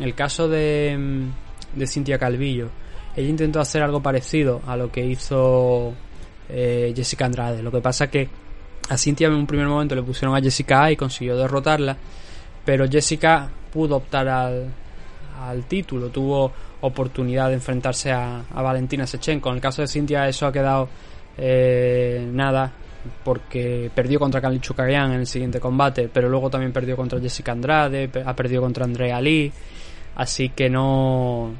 [0.00, 2.70] en el caso de, mm, de Cintia Calvillo,
[3.16, 5.92] ella intentó hacer algo parecido a lo que hizo
[6.48, 7.62] eh, Jessica Andrade.
[7.62, 8.28] Lo que pasa que
[8.88, 11.96] a Cintia en un primer momento le pusieron a Jessica y consiguió derrotarla
[12.68, 14.70] pero Jessica pudo optar al,
[15.40, 16.52] al título, tuvo
[16.82, 19.48] oportunidad de enfrentarse a, Valentina Sechenko.
[19.48, 20.86] En el caso de Cintia eso ha quedado
[21.38, 22.70] eh, nada,
[23.24, 27.52] porque perdió contra Kali Chukagian en el siguiente combate, pero luego también perdió contra Jessica
[27.52, 29.50] Andrade, ha perdido contra Andrea Lee,
[30.16, 31.50] así que no,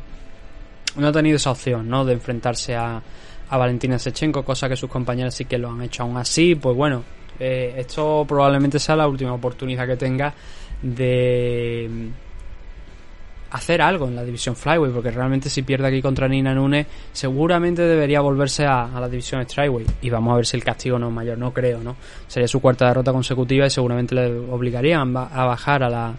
[0.98, 2.04] no ha tenido esa opción, ¿no?
[2.04, 3.02] De enfrentarse a,
[3.48, 6.76] a Valentina Sechenko, cosa que sus compañeras sí que lo han hecho aún así, pues
[6.76, 7.02] bueno,
[7.40, 10.34] eh, esto probablemente sea la última oportunidad que tenga
[10.82, 12.10] de
[13.50, 17.82] hacer algo en la división Flyway, porque realmente si pierde aquí contra Nina Nunes, seguramente
[17.82, 19.86] debería volverse a, la división Strikeway.
[20.02, 21.96] Y vamos a ver si el castigo no es mayor, no creo, ¿no?
[22.26, 26.14] Sería su cuarta derrota consecutiva y seguramente le obligarían a bajar a la,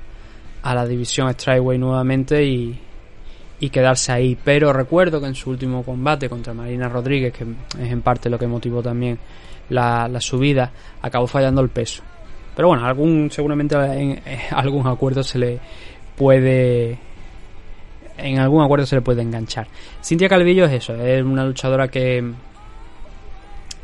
[0.63, 2.79] a la división Strikeway nuevamente y,
[3.59, 4.37] y quedarse ahí.
[4.43, 8.39] Pero recuerdo que en su último combate contra Marina Rodríguez, que es en parte lo
[8.39, 9.19] que motivó también
[9.69, 12.03] la, subida, acabó fallando el peso.
[12.55, 15.59] Pero bueno, algún seguramente en, algún acuerdo se le
[16.15, 16.97] puede
[18.17, 19.67] en algún acuerdo se le puede enganchar.
[20.03, 22.21] Cintia Calvillo es eso, es una luchadora que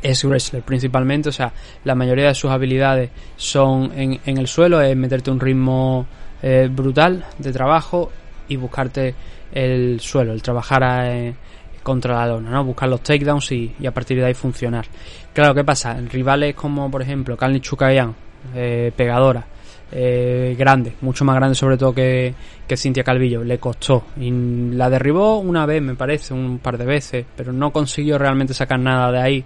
[0.02, 1.52] es wrestler principalmente, o sea,
[1.84, 6.06] la mayoría de sus habilidades son en, en el suelo, es meterte un ritmo
[6.42, 8.12] eh, brutal de trabajo
[8.48, 9.14] y buscarte
[9.52, 11.34] el suelo, el trabajar eh,
[11.82, 12.64] contra la lona, ¿no?
[12.64, 14.86] Buscar los takedowns y, y, a partir de ahí funcionar.
[15.32, 15.94] Claro, ¿qué pasa?
[15.94, 18.14] Rivales como, por ejemplo, Kalni Chukayan
[18.54, 19.44] eh, pegadora,
[19.92, 22.34] eh, grande, mucho más grande sobre todo que,
[22.66, 24.04] que Cintia Calvillo, le costó.
[24.18, 28.54] Y la derribó una vez, me parece, un par de veces, pero no consiguió realmente
[28.54, 29.44] sacar nada de ahí.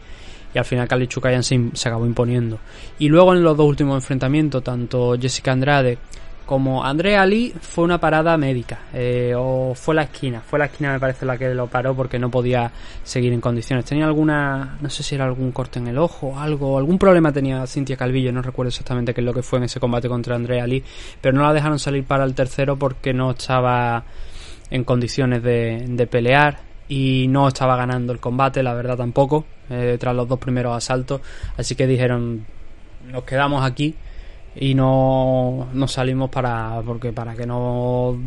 [0.53, 2.59] Y al final Cali Chukayan se, se acabó imponiendo.
[2.99, 5.99] Y luego en los dos últimos enfrentamientos, tanto Jessica Andrade
[6.51, 10.41] como Andrea Lee fue una parada médica eh, o fue la esquina.
[10.41, 12.73] Fue la esquina me parece la que lo paró porque no podía
[13.05, 13.85] seguir en condiciones.
[13.85, 17.65] Tenía alguna no sé si era algún corte en el ojo algo algún problema tenía
[17.69, 20.67] Cintia Calvillo no recuerdo exactamente qué es lo que fue en ese combate contra Andrea
[20.67, 20.83] Lee
[21.21, 24.03] pero no la dejaron salir para el tercero porque no estaba
[24.73, 30.17] en condiciones de, pelear y no estaba ganando el combate la verdad tampoco eh, tras
[30.17, 31.21] los dos primeros asaltos.
[31.57, 32.45] Así que dijeron
[33.09, 33.95] nos quedamos aquí
[34.57, 38.19] y no, salimos para porque para que no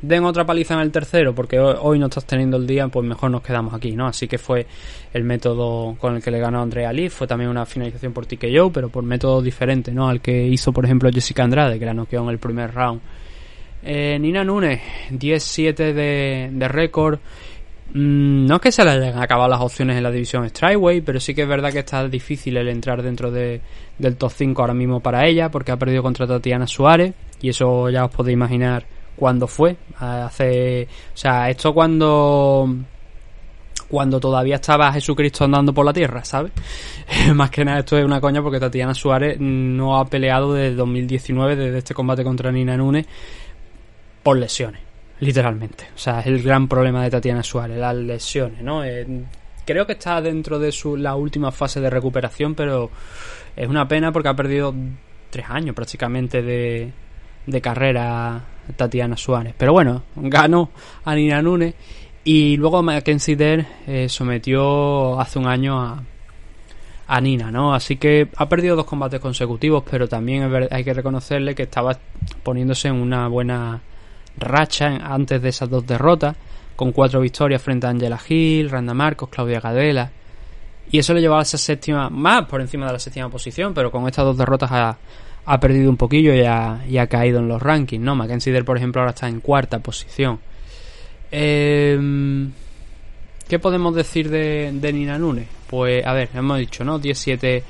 [0.00, 3.30] den otra paliza en el tercero porque hoy, no estás teniendo el día pues mejor
[3.30, 4.66] nos quedamos aquí no así que fue
[5.12, 8.72] el método con el que le ganó Andrea Lee fue también una finalización por TKO
[8.72, 12.22] pero por método diferente no al que hizo por ejemplo Jessica Andrade que la noqueó
[12.22, 13.00] en el primer round.
[13.82, 14.80] Eh, Nina Nunes
[15.10, 17.20] 10-7 de, de récord
[17.94, 21.34] no es que se le hayan acabado las opciones en la división Strikeway, pero sí
[21.34, 23.60] que es verdad que está difícil el entrar dentro de,
[23.98, 27.88] del top 5 ahora mismo para ella, porque ha perdido contra Tatiana Suárez, y eso
[27.88, 28.84] ya os podéis imaginar
[29.16, 29.76] cuándo fue.
[29.98, 30.88] Hace.
[31.14, 32.74] O sea, esto cuando.
[33.88, 36.50] Cuando todavía estaba Jesucristo andando por la tierra, ¿sabes?
[37.34, 41.54] Más que nada, esto es una coña porque Tatiana Suárez no ha peleado desde 2019,
[41.54, 43.06] desde este combate contra Nina Nunes,
[44.24, 44.85] por lesiones
[45.20, 45.84] literalmente.
[45.94, 48.84] O sea, es el gran problema de Tatiana Suárez, las lesiones, ¿no?
[48.84, 49.06] Eh,
[49.64, 52.90] creo que está dentro de su, la última fase de recuperación, pero
[53.54, 54.74] es una pena porque ha perdido
[55.30, 56.92] tres años prácticamente de,
[57.46, 58.42] de carrera
[58.76, 59.54] Tatiana Suárez.
[59.56, 60.70] Pero bueno, ganó
[61.04, 61.74] a Nina Nunes
[62.24, 66.02] y luego Mackenzie Dare eh, sometió hace un año a,
[67.06, 67.74] a Nina, ¿no?
[67.74, 71.96] Así que ha perdido dos combates consecutivos, pero también hay que reconocerle que estaba
[72.42, 73.80] poniéndose en una buena
[74.38, 76.36] racha antes de esas dos derrotas,
[76.74, 80.10] con cuatro victorias frente a Angela Hill, Randa Marcos, Claudia Gadela.
[80.90, 83.90] Y eso le llevaba a esa séptima, más por encima de la séptima posición, pero
[83.90, 84.96] con estas dos derrotas ha,
[85.46, 88.14] ha perdido un poquillo y ha, y caído en los rankings, ¿no?
[88.14, 90.38] Mackenzie por ejemplo, ahora está en cuarta posición.
[91.30, 92.48] Eh,
[93.48, 95.46] ¿Qué podemos decir de, Nina Nune?
[95.68, 96.98] Pues, a ver, hemos dicho, ¿no?
[96.98, 97.62] 17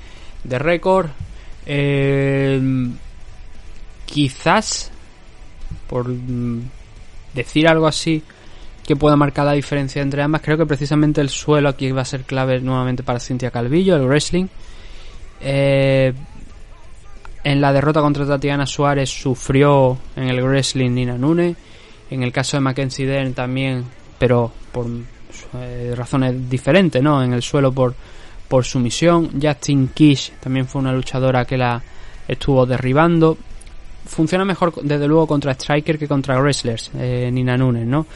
[0.44, 1.08] de récord.
[1.66, 2.60] Eh,
[4.06, 4.90] quizás,
[5.88, 6.62] por mm,
[7.34, 8.22] decir algo así,
[8.84, 12.04] que pueda marcar la diferencia entre ambas, creo que precisamente el suelo aquí va a
[12.04, 14.46] ser clave nuevamente para Cintia Calvillo, el wrestling.
[15.40, 16.12] Eh,
[17.46, 21.54] en la derrota contra Tatiana Suárez sufrió en el wrestling Nina Nune.
[22.10, 23.84] En el caso de Mackenzie Dern también,
[24.18, 24.86] pero por
[25.54, 27.22] eh, razones diferentes, ¿no?
[27.22, 27.94] En el suelo por,
[28.48, 29.40] por sumisión.
[29.40, 31.82] Justin Kish también fue una luchadora que la
[32.26, 33.38] estuvo derribando.
[34.06, 38.06] Funciona mejor, desde luego, contra Striker que contra wrestlers, eh, Nina Nunes, ¿no?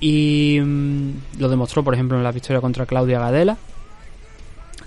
[0.00, 3.56] Y mm, lo demostró, por ejemplo, en la victoria contra Claudia Gadela,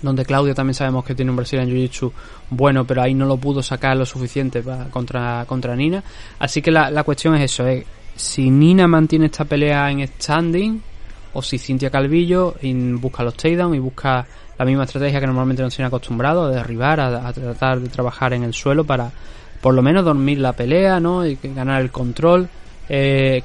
[0.02, 2.12] donde Claudia también sabemos que tiene un Brazilian Jiu-Jitsu
[2.50, 6.02] bueno, pero ahí no lo pudo sacar lo suficiente para, contra, contra Nina.
[6.38, 7.84] Así que la, la cuestión es eso, es
[8.16, 10.80] si Nina mantiene esta pelea en standing
[11.32, 12.54] o si Cintia Calvillo
[13.00, 14.26] busca los takedowns y busca
[14.56, 18.44] la misma estrategia que normalmente nos tiene acostumbrado, a derribar, a, tratar de trabajar en
[18.44, 19.10] el suelo para
[19.64, 21.24] por lo menos dormir la pelea, ¿no?
[21.24, 22.46] Y ganar el control.
[22.86, 23.42] Eh,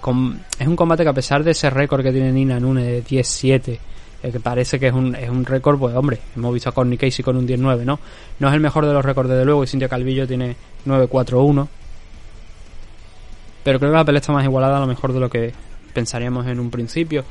[0.60, 3.80] es un combate que a pesar de ese récord que tiene Nina Nune de 10-7,
[4.22, 6.98] eh, que parece que es un, es un récord, pues hombre, hemos visto a Corny
[6.98, 8.02] Casey con un 10-9, ¿no?
[8.38, 11.70] No es el mejor de los récords desde luego, y Cintia Calvillo tiene 9-4-1.
[13.64, 15.54] Pero creo que la pelea está más igualada a lo mejor de lo que
[15.94, 17.24] pensaríamos en un principio.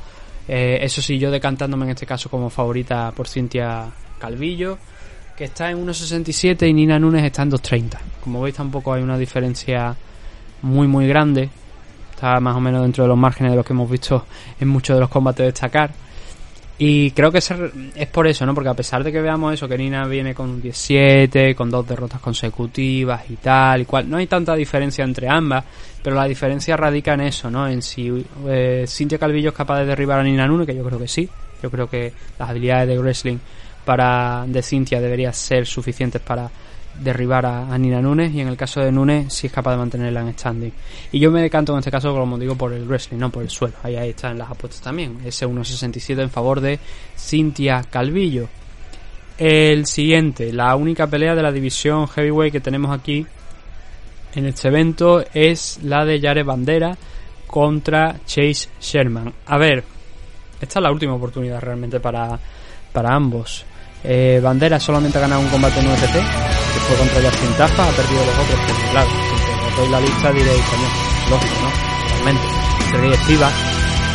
[0.47, 3.85] Eh, eso sí, yo decantándome en este caso como favorita por Cintia
[4.17, 4.79] Calvillo,
[5.39, 7.97] que está en 1.67 y Nina Nunes está en 2.30.
[8.21, 9.95] Como veis tampoco hay una diferencia
[10.63, 11.49] muy muy grande.
[12.11, 14.25] Está más o menos dentro de los márgenes de lo que hemos visto
[14.59, 15.91] en muchos de los combates destacar.
[16.77, 18.53] Y creo que es por eso, ¿no?
[18.53, 21.87] Porque a pesar de que veamos eso, que Nina viene con un 17, con dos
[21.87, 25.63] derrotas consecutivas y tal y cual, no hay tanta diferencia entre ambas,
[26.03, 27.65] pero la diferencia radica en eso, ¿no?
[27.65, 30.99] En si eh, Cintia Calvillo es capaz de derribar a Nina Nune, que yo creo
[30.99, 31.29] que sí.
[31.63, 33.37] Yo creo que las habilidades de wrestling
[33.89, 36.47] para de Cintia deberían ser suficientes para
[37.01, 40.21] derribar a, Nina Nunes y en el caso de Nunes si es capaz de mantenerla
[40.21, 40.71] en standing.
[41.11, 43.49] Y yo me decanto en este caso, como digo, por el wrestling, no por el
[43.49, 43.73] suelo.
[43.81, 45.17] Ahí, ahí están las apuestas también.
[45.25, 46.77] Ese 1.67 en favor de
[47.17, 48.47] Cintia Calvillo.
[49.39, 53.25] El siguiente, la única pelea de la división heavyweight que tenemos aquí
[54.35, 56.95] en este evento es la de Jared Bandera
[57.47, 59.33] contra Chase Sherman.
[59.47, 59.83] A ver,
[60.61, 62.39] esta es la última oportunidad realmente para,
[62.93, 63.65] para ambos.
[64.03, 67.91] Eh, Bandera solamente ha ganado un combate en UFC, que fue contra Justin Tafa, ha
[67.91, 70.89] perdido los otros, que claro, si os doy la lista diréis, coño,
[71.29, 72.13] lógico, ¿no?
[72.13, 72.59] Realmente.
[72.91, 73.51] Sergei Estiva,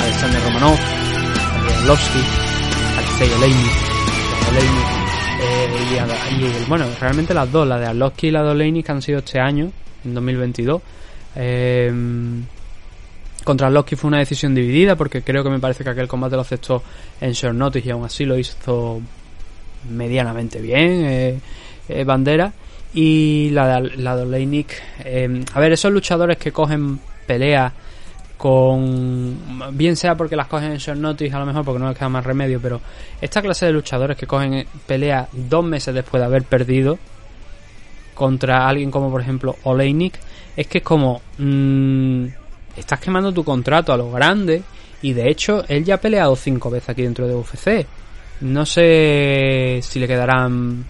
[0.03, 0.79] Alexander Romanov,
[1.55, 2.19] Andrei Arlovsky,
[2.97, 3.69] Alexei Oleini,
[4.51, 4.81] Oleini
[5.41, 8.93] eh, y, y, bueno, realmente las dos, la de Arlovsky y la de Oleini, que
[8.93, 9.71] han sido este año,
[10.05, 10.83] en 2022.
[11.37, 11.93] Eh,
[13.45, 16.43] contra Arlovsky fue una decisión dividida porque creo que me parece que aquel combate lo
[16.43, 16.83] aceptó
[17.21, 19.01] en short notice y aún así lo hizo
[19.89, 21.41] medianamente bien eh,
[21.89, 22.53] eh, Bandera.
[22.93, 24.73] Y la la de Oleinik
[25.05, 27.73] eh, a ver esos luchadores que cogen pelea
[28.37, 29.37] con
[29.73, 32.09] bien sea porque las cogen en short notice a lo mejor porque no les queda
[32.09, 32.81] más remedio pero
[33.21, 36.99] esta clase de luchadores que cogen pelea dos meses después de haber perdido
[38.15, 40.15] contra alguien como por ejemplo Oleinik
[40.57, 42.27] es que es como mmm,
[42.77, 44.63] estás quemando tu contrato a lo grande
[45.03, 47.87] y de hecho él ya ha peleado cinco veces aquí dentro de UFC
[48.41, 50.85] no sé si le quedarán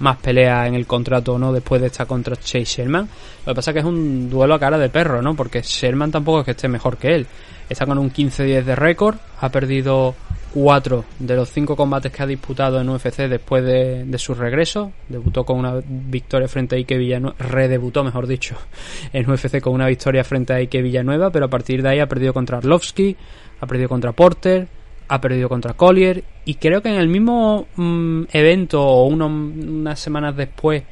[0.00, 3.08] más peleas en el contrato o no después de esta contra Chase Sherman.
[3.46, 5.34] Lo que pasa es que es un duelo a cara de perro, ¿no?
[5.34, 7.26] Porque Sherman tampoco es que esté mejor que él.
[7.68, 10.14] Está con un 15-10 de récord, ha perdido
[10.54, 14.92] 4 de los 5 combates que ha disputado en UFC después de, de, su regreso.
[15.08, 18.56] Debutó con una victoria frente a Ike Villanueva, redebutó mejor dicho,
[19.12, 22.06] en UFC con una victoria frente a Ike Villanueva, pero a partir de ahí ha
[22.06, 23.16] perdido contra Arlovsky,
[23.60, 24.68] ha perdido contra Porter,
[25.08, 29.98] ha perdido contra Collier y creo que en el mismo mmm, evento o uno, unas
[29.98, 30.82] semanas después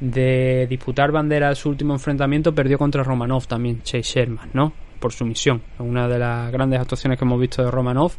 [0.00, 4.72] de disputar bandera su último enfrentamiento perdió contra Romanov también Chase Sherman, ¿no?
[4.98, 8.12] Por su misión, una de las grandes actuaciones que hemos visto de Romanov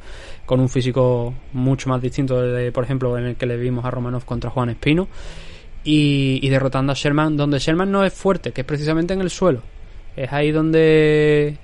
[0.45, 3.91] con un físico mucho más distinto de, por ejemplo, en el que le vimos a
[3.91, 5.07] Romanov contra Juan Espino
[5.83, 9.31] y, y derrotando a Sherman donde Sherman no es fuerte, que es precisamente en el
[9.31, 9.61] suelo.
[10.15, 11.57] Es ahí donde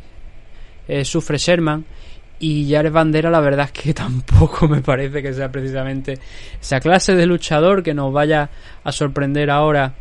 [0.88, 1.86] eh, sufre Sherman
[2.44, 6.20] y Jared Bandera la verdad es que tampoco me parece que sea precisamente
[6.62, 8.50] esa clase de luchador que nos vaya
[8.84, 9.94] a sorprender ahora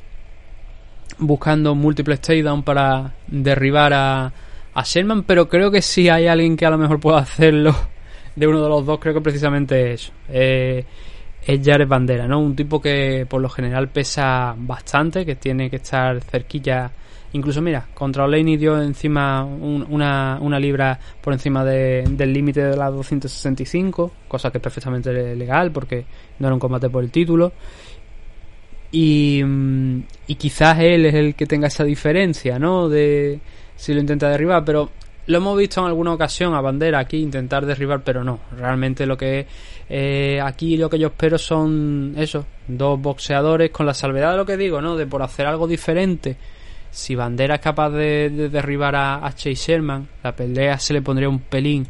[1.19, 4.33] buscando múltiples takedown para derribar a,
[4.75, 7.77] a Sherman, pero creo que si hay alguien que a lo mejor pueda hacerlo
[8.35, 10.13] de uno de los dos, creo que precisamente es.
[10.29, 10.85] Eh,
[11.45, 12.39] es Jared Bandera, ¿no?
[12.39, 16.91] Un tipo que por lo general pesa bastante, que tiene que estar cerquilla
[17.35, 22.63] Incluso, mira, contra Oleney dio encima un- una, una libra por encima de- del límite
[22.63, 26.05] de las 265, cosa que es perfectamente le- legal porque
[26.39, 27.53] no era un combate por el título.
[28.91, 32.89] Y, mm, y quizás él es el que tenga esa diferencia, ¿no?
[32.89, 33.41] De
[33.77, 34.91] si lo intenta derribar, pero
[35.27, 38.41] lo hemos visto en alguna ocasión a Bandera aquí intentar derribar, pero no.
[38.59, 39.47] Realmente lo que
[39.89, 44.45] eh, aquí lo que yo espero son eso, dos boxeadores con la salvedad de lo
[44.47, 44.97] que digo, ¿no?
[44.97, 46.37] De por hacer algo diferente.
[46.93, 51.29] Si Bandera es capaz de, de derribar a, Chase Sherman, la pelea se le pondría
[51.29, 51.87] un pelín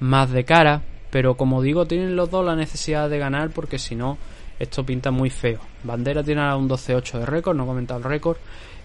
[0.00, 0.82] más de cara.
[1.10, 4.18] Pero como digo, tienen los dos la necesidad de ganar porque si no,
[4.58, 5.60] esto pinta muy feo.
[5.84, 8.38] Bandera tiene ahora un 12-8 de récord, no he comentado el récord.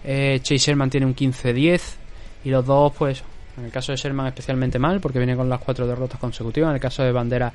[0.04, 1.80] Eh, Chase Sherman tiene un 15-10.
[2.44, 3.24] Y los dos, pues,
[3.56, 6.68] en el caso de Sherman especialmente mal, porque viene con las cuatro derrotas consecutivas.
[6.68, 7.52] En el caso de Bandera,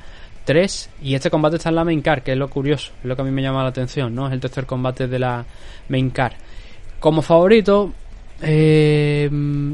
[0.47, 0.89] 3.
[1.03, 3.21] Y este combate está en la main card, que es lo curioso, es lo que
[3.21, 4.27] a mí me llama la atención, ¿no?
[4.27, 5.45] Es el tercer combate de la
[5.89, 6.33] main card.
[6.99, 7.93] Como favorito,
[8.41, 9.29] eh,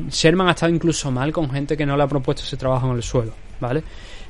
[0.10, 2.98] Sherman ha estado incluso mal con gente que no le ha propuesto ese trabajo en
[2.98, 3.84] el suelo, ¿vale?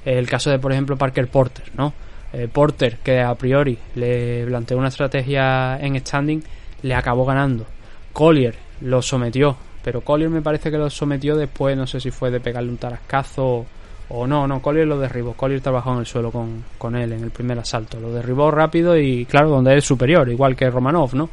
[0.05, 1.93] El caso de, por ejemplo, Parker Porter, ¿no?
[2.34, 6.43] Eh, Porter, que a priori le planteó una estrategia en standing,
[6.81, 7.65] le acabó ganando.
[8.11, 12.31] Collier lo sometió, pero Collier me parece que lo sometió después, no sé si fue
[12.31, 13.65] de pegarle un tarascazo o,
[14.09, 15.34] o no, no, Collier lo derribó.
[15.34, 17.99] Collier trabajó en el suelo con, con él en el primer asalto.
[17.99, 21.29] Lo derribó rápido y, claro, donde es superior, igual que Romanov, ¿no?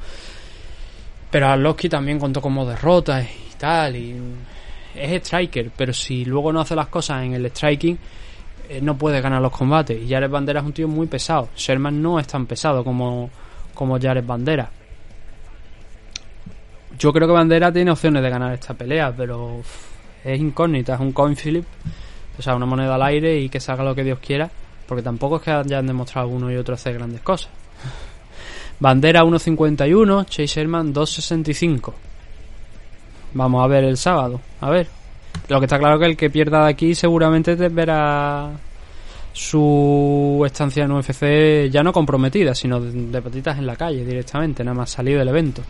[1.31, 3.97] Pero Arlovsky también contó como derrotas y tal.
[3.97, 4.16] Y
[4.95, 7.99] es striker, pero si luego no hace las cosas en el striking,
[8.68, 10.01] eh, no puede ganar los combates.
[10.03, 11.49] Y Jared Bandera es un tío muy pesado.
[11.57, 13.31] Sherman no es tan pesado como,
[13.74, 14.70] como Jared Bandera.
[16.99, 19.62] Yo creo que Bandera tiene opciones de ganar esta pelea, pero
[20.22, 21.64] es incógnita, es un coin flip,
[22.39, 24.51] o sea, una moneda al aire y que se haga lo que Dios quiera,
[24.87, 27.51] porque tampoco es que hayan demostrado uno y otro hacer grandes cosas.
[28.81, 31.93] Bandera 1.51, Chase Sherman 2.65.
[33.35, 34.89] Vamos a ver el sábado, a ver.
[35.49, 38.51] Lo que está claro que el que pierda de aquí seguramente te verá
[39.33, 44.64] su estancia en UFC ya no comprometida, sino de, de patitas en la calle directamente,
[44.64, 45.62] nada más salir del evento.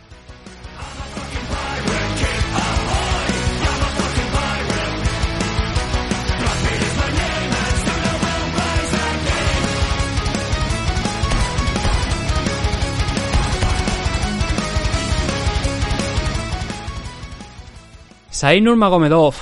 [18.41, 19.35] Said Nurmagomedov,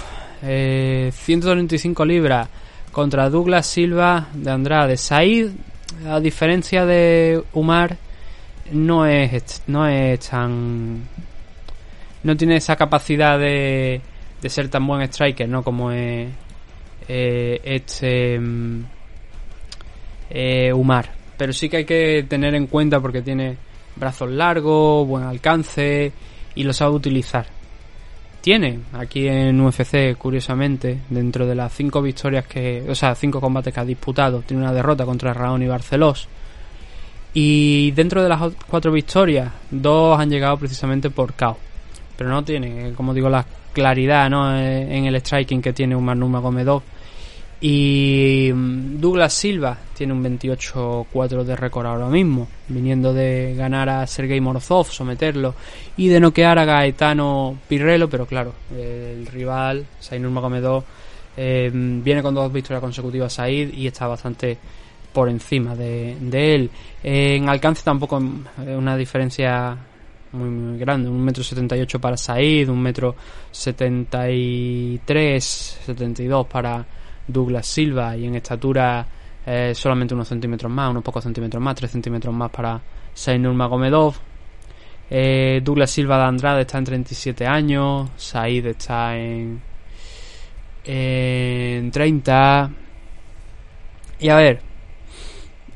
[0.42, 2.49] eh, 135 libras
[2.90, 4.96] contra Douglas Silva de Andrade.
[4.96, 5.53] Said,
[6.05, 7.96] a diferencia de Umar,
[8.72, 11.05] no es, no es tan.
[12.24, 14.01] No tiene esa capacidad de,
[14.42, 15.62] de ser tan buen striker, ¿no?
[15.62, 16.28] Como es
[17.07, 18.36] eh, este.
[18.40, 18.84] mm,
[20.30, 21.09] eh, Umar.
[21.36, 23.59] Pero sí que hay que tener en cuenta porque tiene
[23.94, 26.11] brazos largos, buen alcance
[26.57, 27.58] y lo sabe utilizar
[28.41, 33.74] tiene aquí en UFC, curiosamente, dentro de las cinco victorias que, o sea, cinco combates
[33.74, 36.28] que ha disputado, tiene una derrota contra Raón y Barcelos.
[37.34, 41.57] Y dentro de las cuatro victorias, dos han llegado precisamente por KO.
[42.16, 44.57] Pero no tiene, como digo, la claridad ¿no?
[44.57, 46.82] Eh, en el striking que tiene Umar Nurmagomedov.
[47.61, 54.07] Y mm, Douglas Silva tiene un 28-4 de récord ahora mismo, viniendo de ganar a
[54.07, 55.55] Sergei Morozov, someterlo
[55.97, 60.85] y de noquear a Gaetano Pirrello, pero claro, eh, el rival, Said Nurmagomedov,
[61.37, 64.57] eh, viene con dos victorias consecutivas Said y está bastante
[65.13, 66.71] por encima de, de él.
[67.03, 69.77] Eh, en alcance tampoco es una diferencia
[70.31, 73.17] muy, muy grande, un metro setenta y ocho para Said, un metro
[73.51, 76.87] setenta y tres, setenta y dos para
[77.29, 79.07] Douglas Silva y en estatura
[79.51, 82.83] eh, solamente unos centímetros más, unos pocos centímetros más, tres centímetros más para
[83.14, 84.14] Said Nurmagomedov.
[85.09, 89.59] Eh, Douglas Silva de Andrade está en 37 años, Said está en,
[90.85, 92.70] en 30.
[94.20, 94.61] Y a ver,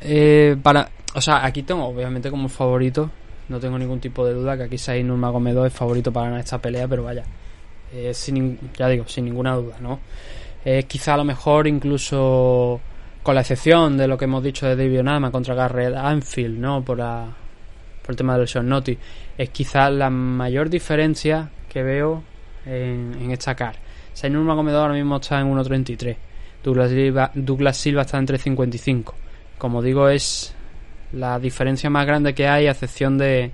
[0.02, 3.10] eh, para, o sea, aquí tengo obviamente como favorito,
[3.48, 6.86] no tengo ningún tipo de duda que aquí Said Nurmagomedov es favorito para esta pelea,
[6.88, 7.24] pero vaya,
[8.12, 9.98] sin, ya digo, sin ninguna duda, ¿no?
[10.64, 12.80] Es quizá a lo mejor incluso
[13.22, 16.84] con la excepción de lo que hemos dicho de David Onama contra Garrett Anfield, ¿no?
[16.84, 17.28] Por, la,
[18.08, 19.00] el tema del short notice,
[19.38, 22.22] es quizá la mayor diferencia que veo
[22.66, 23.76] en, en esta car.
[24.22, 26.16] Ahora mismo está en 1.33.
[26.62, 29.14] Douglas Silva, Douglas Silva está en 3.55.
[29.58, 30.54] Como digo, es
[31.12, 33.52] la diferencia más grande que hay, a excepción de,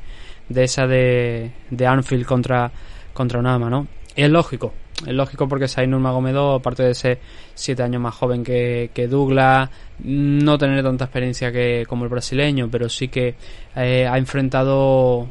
[0.48, 1.52] de esa de,
[1.86, 2.70] Anfield contra,
[3.14, 3.86] contra Onama, ¿no?
[4.14, 4.74] Es lógico,
[5.06, 7.18] es lógico porque Said Nurmagomedov, aparte de ser
[7.54, 9.70] siete años más joven que, que Douglas,
[10.00, 13.34] no tener tanta experiencia que como el brasileño, pero sí que
[13.76, 15.28] eh, ha enfrentado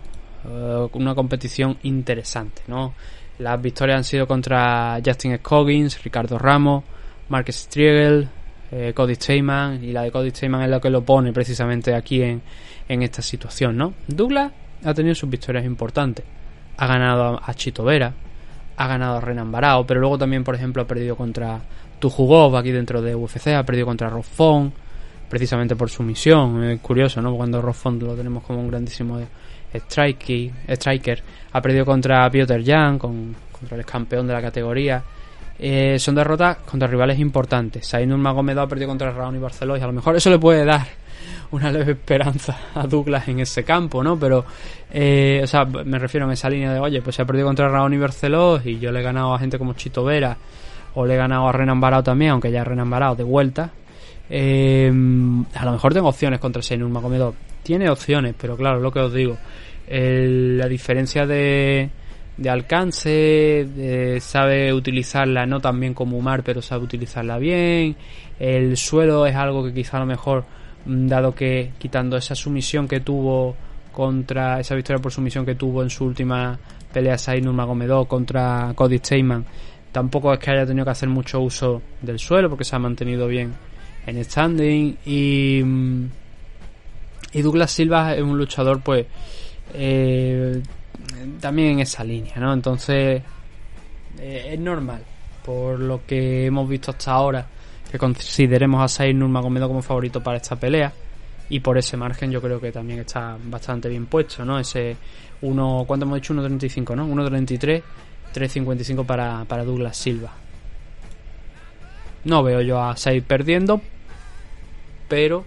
[0.47, 2.93] eh, una competición interesante, ¿no?
[3.39, 6.84] Las victorias han sido contra Justin Scoggins, Ricardo Ramos,
[7.30, 8.28] Mark Striegel,
[8.72, 12.22] eh, Cody Steyman y la de Cody Steyman es lo que lo pone precisamente aquí
[12.22, 12.41] en,
[12.88, 13.93] en esta situación, ¿no?
[14.07, 14.51] Douglas
[14.84, 16.26] ha tenido sus victorias importantes.
[16.78, 18.13] Ha ganado a, Chito Vera,
[18.78, 21.59] ha ganado Renan Barao, pero luego también, por ejemplo, ha perdido contra
[21.99, 24.71] Tujugov aquí dentro de UFC, ha perdido contra Roffon,
[25.28, 26.63] precisamente por su misión.
[26.63, 27.36] Es curioso, ¿no?
[27.36, 29.19] Cuando Roffon lo tenemos como un grandísimo
[29.73, 31.23] striker, striker.
[31.51, 35.03] ha perdido contra Piotr Jan, con, contra el campeón de la categoría.
[35.59, 37.88] Eh, son derrotas contra rivales importantes.
[37.88, 40.86] Said Nurmagomedov ha perdido contra y Barceló y a lo mejor eso le puede dar
[41.52, 44.18] una leve esperanza a Douglas en ese campo, ¿no?
[44.18, 44.45] Pero,
[44.91, 47.70] eh, o sea, me refiero en esa línea de, oye, pues se ha perdido contra
[47.70, 50.38] Raúl y Barceló y yo le he ganado a gente como Chito Vera
[50.95, 53.72] o le he ganado a Renan Barao también, aunque ya Renan Barao de vuelta.
[54.30, 54.91] Eh,
[55.56, 57.36] a lo mejor tengo opciones contra Said Nurmagomedov.
[57.64, 59.38] Tiene opciones, pero claro, lo que os digo,
[59.89, 61.89] la diferencia de
[62.38, 67.95] de alcance, sabe utilizarla no tan bien como Umar, pero sabe utilizarla bien.
[68.39, 70.45] El suelo es algo que quizá a lo mejor,
[70.88, 73.55] dado que quitando esa sumisión que tuvo
[73.91, 76.57] contra esa victoria por sumisión que tuvo en su última
[76.93, 79.45] pelea Said Nurmagomedov contra Cody Steyman,
[79.91, 83.27] tampoco es que haya tenido que hacer mucho uso del suelo porque se ha mantenido
[83.27, 83.53] bien
[84.05, 86.05] en standing y mm,
[87.33, 89.05] y Douglas Silva es un luchador pues
[89.73, 90.61] eh,
[91.39, 92.53] también en esa línea, ¿no?
[92.53, 93.21] Entonces
[94.19, 95.01] eh, es normal,
[95.43, 97.45] por lo que hemos visto hasta ahora,
[97.91, 100.91] que consideremos a Said Nurmagomedov como favorito para esta pelea
[101.49, 104.59] y por ese margen yo creo que también está bastante bien puesto, ¿no?
[104.59, 104.97] Ese
[105.41, 106.33] 1, ¿cuánto hemos dicho?
[106.33, 107.07] 1.35, ¿no?
[107.07, 107.81] 1.33,
[108.33, 110.31] 3.55 para, para Douglas Silva.
[112.25, 113.81] No veo yo a Said perdiendo,
[115.07, 115.45] pero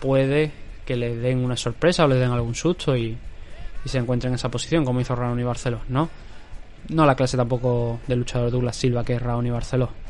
[0.00, 0.52] puede
[0.84, 3.16] que le den una sorpresa o le den algún susto y,
[3.84, 6.08] y se encuentra en esa posición, como hizo y Barceló, ¿no?
[6.88, 10.05] No la clase tampoco del luchador Douglas Silva, que es y Barceló.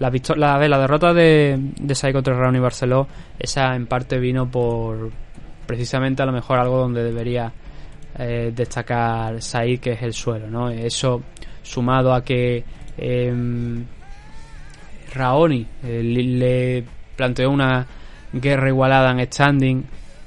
[0.00, 3.06] La, la, la derrota de, de Sai contra y Barceló,
[3.38, 5.10] esa en parte vino por
[5.66, 7.52] precisamente a lo mejor algo donde debería
[8.18, 10.68] eh, destacar Said, que es el suelo, ¿no?
[10.68, 11.22] Eso
[11.62, 12.64] sumado a que
[12.98, 13.32] eh,
[15.14, 16.84] Raoni le
[17.16, 17.86] planteó una
[18.32, 19.84] guerra igualada en standing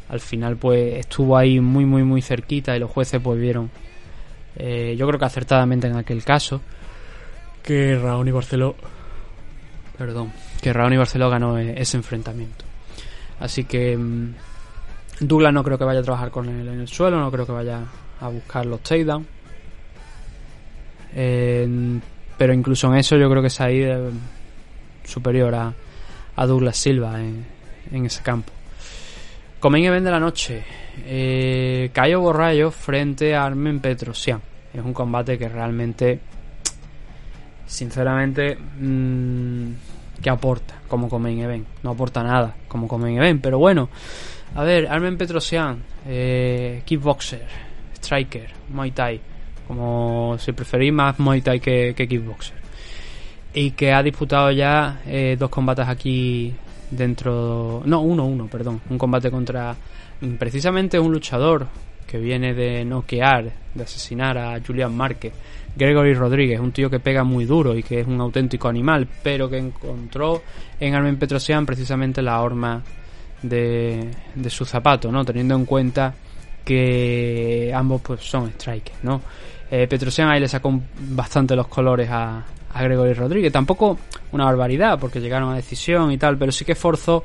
[0.10, 3.70] al final pues estuvo ahí muy muy muy cerquita y los jueces pues vieron
[4.56, 6.62] eh, yo creo que acertadamente en aquel caso
[7.64, 8.76] que y Barceló
[10.06, 12.66] perdón que Raúl y Barceló ganó e-, ese enfrentamiento
[13.40, 14.34] así que mm,
[15.22, 17.54] Douglas no creo que vaya a trabajar con él en el suelo no creo que
[17.54, 17.80] vaya
[18.20, 19.26] a buscar los takedowns
[21.16, 22.00] eh,
[22.38, 24.10] pero incluso en eso yo creo que es ahí eh,
[25.06, 25.74] superior a,
[26.46, 27.46] Douglas Silva en,
[27.92, 28.52] en ese campo
[29.64, 30.62] Comen Event de la noche.
[31.06, 34.42] Eh, Cayo Borrayo frente a Armen Petrosian.
[34.74, 36.20] Es un combate que realmente,
[37.66, 39.72] sinceramente, mm,
[40.24, 41.68] que aporta como Comen Event.
[41.84, 43.90] No aporta nada como Comen Event, pero bueno.
[44.56, 47.46] A ver, Armen Petrosian, eh, kickboxer,
[47.96, 49.22] striker, Muay Thai.
[49.68, 52.56] Como si preferís más Muay Thai que, kickboxer.
[53.54, 56.54] Y que ha disputado ya eh, dos combates aquí
[56.90, 57.84] dentro...
[57.86, 58.82] No, uno, uno, perdón.
[58.90, 59.76] Un combate contra
[60.40, 61.68] precisamente un luchador
[62.08, 65.34] que viene de noquear, de asesinar a Julian Márquez.
[65.76, 69.50] Gregory Rodríguez, un tío que pega muy duro y que es un auténtico animal, pero
[69.50, 70.42] que encontró
[70.80, 72.84] en Armen Petrosian precisamente la horma
[73.42, 75.26] de, de su zapato, ¿no?
[75.26, 76.14] Teniendo en cuenta
[76.64, 79.22] que ambos pues son strikers, ¿no?
[79.70, 83.52] Eh, Petrosian ahí le sacó bastante los colores a, a Gregory Rodríguez.
[83.52, 83.98] Tampoco
[84.32, 87.24] una barbaridad, porque llegaron a decisión y tal, pero sí que forzó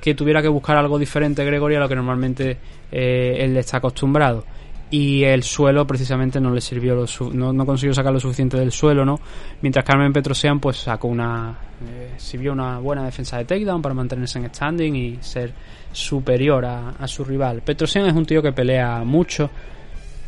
[0.00, 2.56] que tuviera que buscar algo diferente Gregory a lo que normalmente
[2.92, 4.44] eh, él está acostumbrado.
[4.90, 9.04] Y el suelo precisamente no le sirvió, lo no, consiguió sacar lo suficiente del suelo,
[9.04, 9.20] ¿no?
[9.60, 11.58] Mientras Carmen Petrosian pues sacó una...
[11.86, 15.52] Eh, sirvió una buena defensa de takedown para mantenerse en standing y ser
[15.92, 17.60] superior a, a su rival.
[17.62, 19.50] Petrosian es un tío que pelea mucho,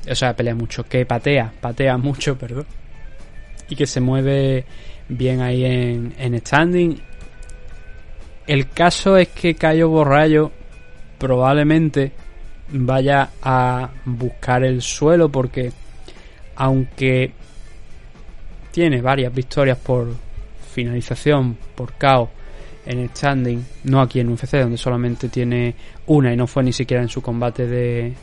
[0.08, 2.66] o sea, pelea mucho, que patea, patea mucho, perdón
[3.70, 4.66] y que se mueve
[5.08, 7.00] bien ahí en, en standing.
[8.46, 10.50] El caso es que Cayo Borrayo
[11.18, 12.12] probablemente
[12.72, 15.72] vaya a buscar el suelo porque
[16.56, 17.32] aunque
[18.70, 20.08] tiene varias victorias por
[20.72, 22.30] finalización, por KO
[22.86, 25.74] en standing, no aquí en UFC donde solamente tiene
[26.06, 28.14] una y no fue ni siquiera en su combate de,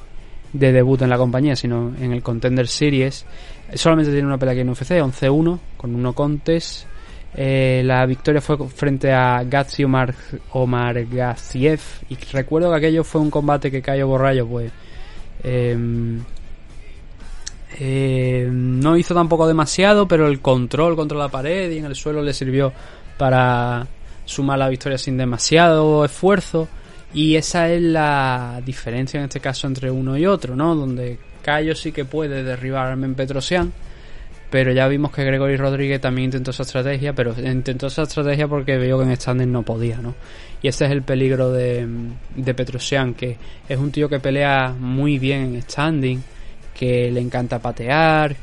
[0.53, 3.25] de debut en la compañía, sino en el Contender Series.
[3.73, 6.87] Solamente tiene una pelea aquí en UFC, 11-1, con uno contes.
[7.39, 10.13] Eh, la victoria fue frente a Gatsi Omar,
[10.53, 11.79] Omar Gaziev.
[12.09, 14.71] Y recuerdo que aquello fue un combate que cayó Borrayo, pues.
[17.79, 22.23] Eh, no hizo tampoco demasiado, pero el control contra la pared y en el suelo
[22.23, 22.73] le sirvió
[23.17, 23.85] para
[24.25, 26.67] sumar la victoria sin demasiado esfuerzo.
[27.13, 30.75] Y esa es la diferencia en este caso entre uno y otro, ¿no?
[30.75, 33.71] Donde Cayo sí que puede derribar a Armen Petrosian,
[34.49, 38.77] pero ya vimos que Gregory Rodríguez también intentó esa estrategia, pero intentó esa estrategia porque
[38.77, 40.15] vio que en standing no podía, ¿no?
[40.61, 41.85] Y ese es el peligro de,
[42.35, 43.37] de Petrosian, que
[43.67, 46.23] es un tío que pelea muy bien en standing,
[46.73, 48.35] que le encanta patear,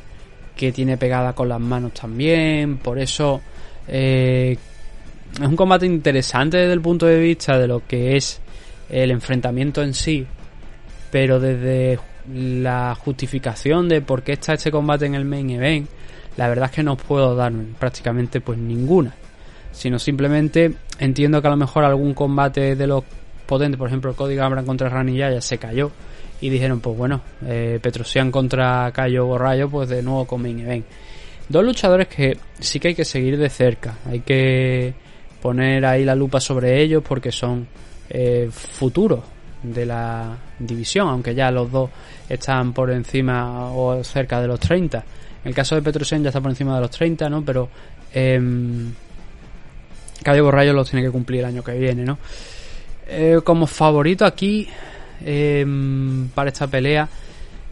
[0.54, 3.40] que tiene pegada con las manos también, por eso
[3.88, 4.56] eh,
[5.32, 8.40] es un combate interesante desde el punto de vista de lo que es
[8.90, 10.26] el enfrentamiento en sí,
[11.10, 11.98] pero desde
[12.32, 15.88] la justificación de por qué está este combate en el main event,
[16.36, 19.14] la verdad es que no puedo dar prácticamente pues ninguna,
[19.72, 23.04] sino simplemente entiendo que a lo mejor algún combate de los
[23.46, 25.90] potentes, por ejemplo Cody Gambran contra Rani ya se cayó
[26.40, 30.86] y dijeron pues bueno, eh, Petrosian contra Cayo Borrayo pues de nuevo con main event.
[31.48, 34.94] Dos luchadores que sí que hay que seguir de cerca, hay que
[35.42, 37.66] poner ahí la lupa sobre ellos porque son
[38.08, 39.33] eh, futuros
[39.64, 41.90] de la división, aunque ya los dos
[42.28, 44.98] están por encima o cerca de los 30.
[44.98, 47.44] En el caso de Petrosian ya está por encima de los 30, ¿no?
[47.44, 47.68] Pero
[48.12, 48.40] eh,
[50.22, 52.18] Cayo Borrayo los tiene que cumplir el año que viene, ¿no?
[53.06, 54.66] Eh, como favorito aquí
[55.24, 55.66] eh,
[56.34, 57.08] para esta pelea,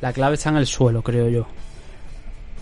[0.00, 1.46] la clave está en el suelo, creo yo.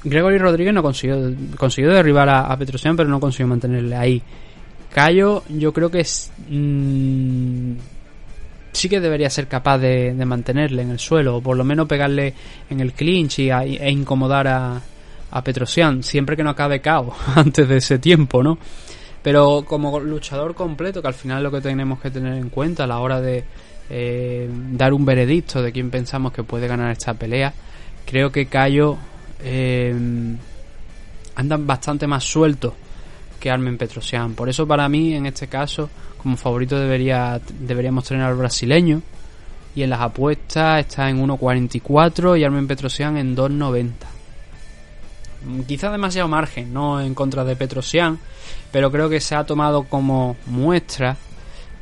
[0.03, 4.23] Gregory Rodríguez no consiguió, consiguió derribar a, a pero no consiguió mantenerle ahí.
[4.93, 6.33] Cayo, yo creo que es.
[6.49, 7.75] Mmm,
[8.73, 12.35] sí que debería ser capaz de, mantenerle en el suelo, o por lo menos pegarle
[12.69, 14.81] en el clinch y a, e incomodar a,
[15.31, 18.59] a Petrosian, siempre que no acabe caos antes de ese tiempo, ¿no?
[19.23, 22.85] Pero como luchador completo, que al final es lo que tenemos que tener en cuenta
[22.85, 23.45] a la hora de
[23.91, 27.53] eh, dar un veredicto de quién pensamos que puede ganar esta pelea,
[28.07, 28.97] creo que Cayo
[29.43, 29.95] eh,
[31.35, 32.73] andan bastante más sueltos
[33.39, 34.35] que Armen Petrosian.
[34.35, 35.91] Por eso para mí, en este caso,
[36.23, 39.03] como favorito debería deberíamos tener al brasileño.
[39.75, 43.91] Y en las apuestas está en 1.44 y Armen Petrosian en 2.90.
[45.67, 48.19] Quizá demasiado margen, no en contra de Petrosian,
[48.73, 51.17] pero creo que se ha tomado como muestra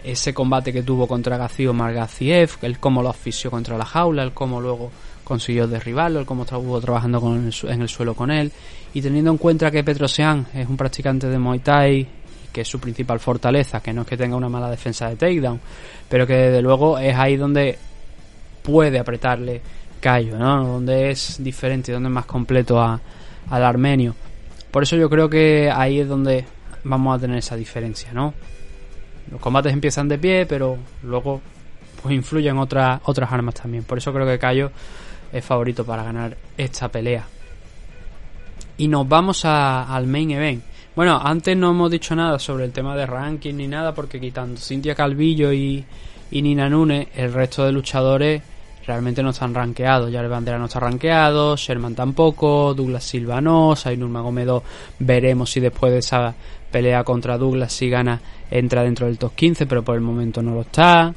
[0.04, 4.32] ese combate que tuvo contra Gacio Margaciev, el cómo lo asfixió contra la jaula, el
[4.32, 4.90] cómo luego
[5.24, 8.52] consiguió derribarlo, el cómo estuvo trabajando con el, en el suelo con él,
[8.94, 12.08] y teniendo en cuenta que Petrosian es un practicante de Muay Thai,
[12.52, 15.60] que es su principal fortaleza, que no es que tenga una mala defensa de takedown,
[16.08, 17.78] pero que desde luego es ahí donde
[18.62, 19.60] puede apretarle
[20.00, 20.64] Cayo, ¿no?
[20.64, 23.00] Donde es diferente, donde es más completo a,
[23.50, 24.14] al armenio.
[24.70, 26.44] Por eso yo creo que ahí es donde
[26.84, 28.34] vamos a tener esa diferencia, ¿no?
[29.30, 31.40] Los combates empiezan de pie, pero luego
[32.02, 33.84] pues influyen otras otras armas también.
[33.84, 34.70] Por eso creo que Cayo
[35.32, 37.24] es favorito para ganar esta pelea.
[38.76, 40.62] Y nos vamos al main event.
[40.98, 44.60] Bueno, antes no hemos dicho nada sobre el tema de ranking ni nada, porque quitando
[44.60, 45.84] Cintia Calvillo y,
[46.32, 48.42] y Nina Nunes, el resto de luchadores
[48.84, 50.12] realmente no están rankeados.
[50.12, 54.64] Jared Bandera no está rankeado, Sherman tampoco, Douglas Silva no, Sainur Magomedo
[54.98, 56.34] veremos si después de esa
[56.68, 58.20] pelea contra Douglas si gana
[58.50, 61.14] entra dentro del top 15, pero por el momento no lo está.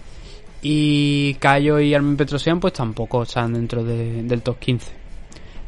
[0.62, 5.01] Y Cayo y Armin Petrosian pues tampoco están dentro de, del top 15.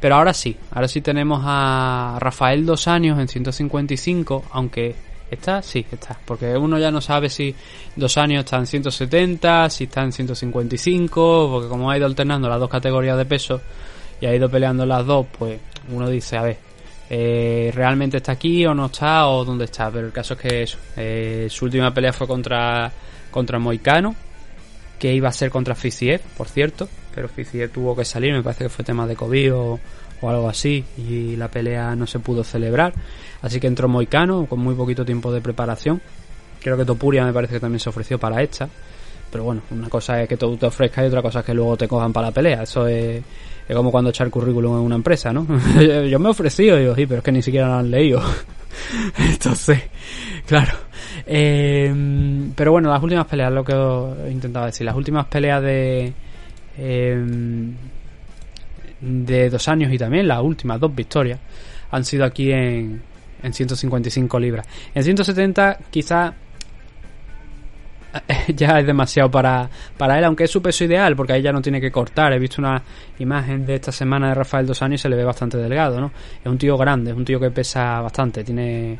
[0.04, 4.94] Pero ahora sí, ahora sí tenemos a Rafael Dos Años en 155, aunque
[5.32, 7.56] está, sí, está, porque uno ya no sabe si
[7.96, 12.60] Dos Años está en 170, si está en 155, porque como ha ido alternando las
[12.60, 13.62] dos categorías de peso
[14.20, 15.58] y ha ido peleando las dos, pues
[15.90, 16.58] uno dice, a ver,
[17.10, 20.64] eh, realmente está aquí o no está o dónde está, pero el caso es que
[20.64, 22.92] eso, eh, su última pelea fue contra,
[23.32, 24.14] contra Moicano,
[25.00, 28.66] que iba a ser contra Fiziev, por cierto, pero Fiziev tuvo que salir, me parece
[28.66, 29.80] que fue tema de COVID o,
[30.22, 32.94] o, algo así, y la pelea no se pudo celebrar.
[33.42, 36.02] Así que entró Moicano con muy poquito tiempo de preparación.
[36.62, 38.70] Creo que Topuria me parece que también se ofreció para esta.
[39.34, 41.76] Pero bueno, una cosa es que todo te ofrezca y otra cosa es que luego
[41.76, 42.64] te cojan para la pelea.
[42.64, 43.22] Eso es,
[43.68, 45.48] es como cuando echar currículum en una empresa, ¿no?
[46.08, 48.22] Yo me he ofrecido, digo, sí, pero es que ni siquiera lo han leído.
[49.18, 49.82] Entonces,
[50.46, 50.74] claro.
[51.26, 51.92] Eh,
[52.56, 56.14] pero bueno, las últimas peleas, lo que he intentado decir, las últimas peleas de
[56.78, 57.24] eh,
[59.02, 61.40] de dos años y también las últimas dos victorias
[61.92, 63.02] han sido aquí en,
[63.42, 64.68] en 155 libras.
[64.96, 66.34] En 170 quizá
[68.56, 71.62] ya es demasiado para, para él, aunque es su peso ideal, porque ahí ya no
[71.62, 72.34] tiene que cortar.
[72.34, 72.82] He visto una
[73.20, 76.12] imagen de esta semana de Rafael Dos Años y se le ve bastante delgado, ¿no?
[76.40, 78.94] Es un tío grande, es un tío que pesa bastante, tiene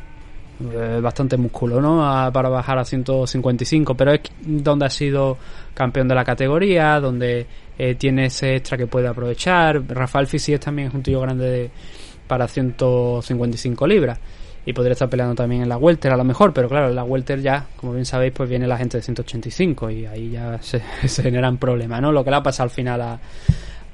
[0.60, 2.30] eh, bastante músculo, ¿no?
[2.32, 5.38] Para bajar a 155, pero es donde ha sido
[5.74, 7.46] campeón de la categoría, donde
[7.78, 9.82] eh, tiene ese extra que puede aprovechar.
[9.88, 11.70] Rafael Fisies también es un tío grande de-
[12.26, 14.18] para 155 libras
[14.66, 17.04] y podría estar peleando también en la welter a lo mejor, pero claro, en la
[17.04, 20.80] welter ya, como bien sabéis, pues viene la gente de 185 y ahí ya se,
[21.06, 22.12] se generan problemas, ¿no?
[22.12, 23.18] Lo que le ha pasado al final a,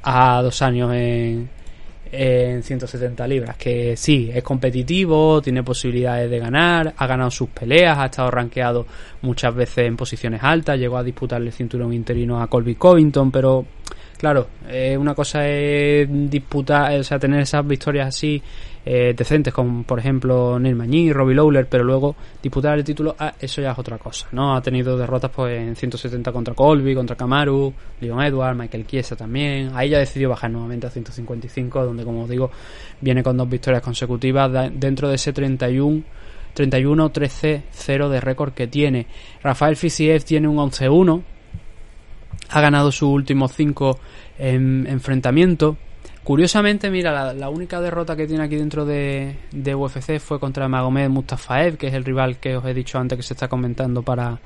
[0.03, 1.49] a dos años en,
[2.13, 7.99] en 170 libras, que sí, es competitivo, tiene posibilidades de ganar, ha ganado sus peleas,
[7.99, 8.87] ha estado rankeado
[9.23, 13.65] muchas veces en posiciones altas, llegó a disputarle el cinturón interino a Colby Covington, pero
[14.17, 18.43] claro, eh, una cosa es disputar, o sea, tener esas victorias así
[18.85, 23.35] eh, decentes, como por ejemplo Neil Magny, Robbie Lawler, pero luego disputar el título, ah,
[23.39, 24.55] eso ya es otra cosa, ¿no?
[24.55, 29.71] Ha tenido derrotas pues en 170 contra Colby, contra Kamaru, Leon Edwards, Michael Chiesa también.
[29.75, 32.51] Ahí ya decidió bajar nuevamente a 155, donde como digo,
[33.01, 36.03] viene con dos victorias consecutivas dentro de ese 31
[36.55, 39.07] 31-13-0 de récord que tiene.
[39.43, 41.23] Rafael Fisiev tiene un 11-1,
[42.51, 43.99] ha ganado sus últimos cinco
[44.39, 45.77] em, enfrentamientos.
[46.25, 51.79] Curiosamente, mira, la, única derrota que tiene aquí dentro de, UFC fue contra Magomed Mustafaev,
[51.79, 54.39] que es el rival que os he dicho antes que se está comentando para,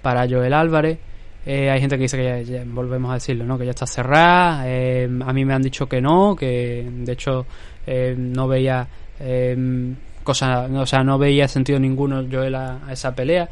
[0.00, 0.98] para Joel Álvarez.
[1.44, 3.58] Eh, hay gente que dice que ya, volvemos a decirlo, ¿no?
[3.58, 4.62] Que ya está cerrada.
[4.66, 7.46] Eh, a mí me han dicho que no, que de hecho
[7.86, 8.86] eh, no veía
[9.20, 13.48] eh, cosa, o sea, no veía sentido ninguno Joel a, esa pelea.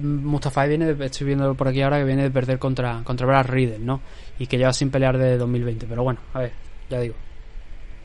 [0.00, 3.78] Mustafa viene, estoy viendo por aquí ahora que viene de perder contra contra Brad Riddle,
[3.78, 4.00] ¿no?
[4.38, 5.86] Y que lleva sin pelear desde 2020.
[5.86, 7.14] Pero bueno, a ver, ya digo.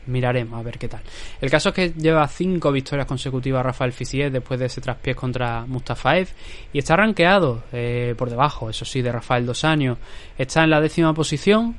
[0.06, 1.02] Miraremos a ver qué tal.
[1.40, 5.66] El caso es que lleva cinco victorias consecutivas Rafael Fisier después de ese traspiés contra
[5.66, 6.28] Mustafaev
[6.72, 9.98] y está rankeado eh, por debajo, eso sí, de Rafael Dos Años.
[10.38, 11.74] Está en la décima posición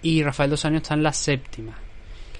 [0.00, 1.74] y Rafael Dos Años está en la séptima.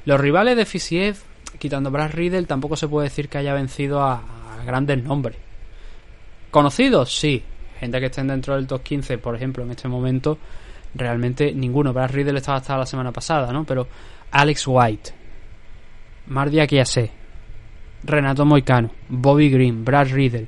[0.06, 1.18] Los rivales de Fisiev,
[1.58, 4.22] quitando Brad Riddle, tampoco se puede decir que haya vencido a,
[4.58, 5.36] a grandes nombres.
[6.50, 7.14] ¿Conocidos?
[7.14, 7.42] Sí.
[7.78, 10.38] Gente que estén dentro del top 15, por ejemplo, en este momento,
[10.94, 11.92] realmente ninguno.
[11.92, 13.64] Brad Riddle estaba hasta la semana pasada, ¿no?
[13.64, 13.86] Pero
[14.30, 15.10] Alex White,
[16.28, 17.10] Mardia Chiasé,
[18.04, 20.46] Renato Moicano, Bobby Green, Brad Riddle.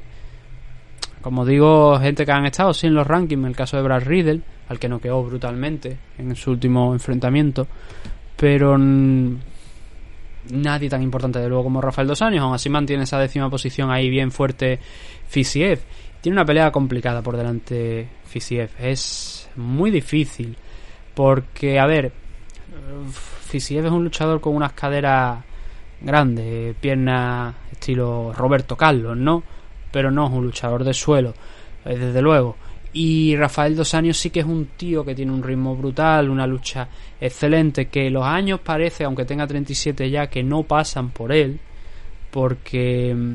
[1.20, 4.40] Como digo, gente que han estado sin los rankings, en el caso de Brad Riddle,
[4.69, 7.66] al que noqueó brutalmente en su último enfrentamiento,
[8.36, 8.78] pero
[10.51, 13.90] nadie tan importante de luego como Rafael Dos Años, aún así mantiene esa décima posición
[13.90, 14.78] ahí bien fuerte
[15.27, 15.81] Fisiev.
[16.20, 20.56] Tiene una pelea complicada por delante Fisiev, es muy difícil,
[21.14, 22.12] porque, a ver,
[23.48, 25.40] Fisiev es un luchador con unas caderas
[26.01, 29.43] grandes, piernas estilo Roberto Carlos, ¿no?
[29.90, 31.35] Pero no es un luchador de suelo,
[31.85, 32.56] eh, desde luego.
[32.93, 36.47] Y Rafael Dos Años sí que es un tío que tiene un ritmo brutal, una
[36.47, 36.89] lucha
[37.20, 41.60] excelente, que los años parece, aunque tenga 37 ya, que no pasan por él,
[42.30, 43.35] porque mm,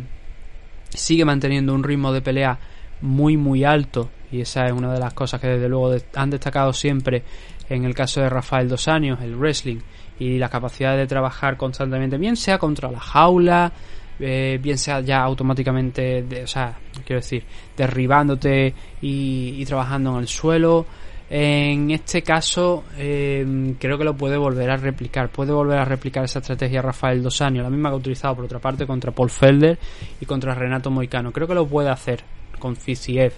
[0.89, 2.57] sigue manteniendo un ritmo de pelea
[3.01, 6.73] muy muy alto y esa es una de las cosas que desde luego han destacado
[6.73, 7.23] siempre
[7.69, 9.77] en el caso de Rafael Dos Años, el wrestling
[10.19, 13.71] y la capacidad de trabajar constantemente, bien sea contra la jaula,
[14.19, 17.43] eh, bien sea ya automáticamente, de- o sea, quiero decir,
[17.75, 20.85] derribándote y, y trabajando en el suelo.
[21.29, 25.29] En este caso, eh, creo que lo puede volver a replicar.
[25.29, 28.45] Puede volver a replicar esa estrategia Rafael Dos Años, la misma que ha utilizado por
[28.45, 29.79] otra parte contra Paul Felder
[30.21, 31.31] y contra Renato Moicano.
[31.31, 32.23] Creo que lo puede hacer
[32.59, 33.33] con Fisiev.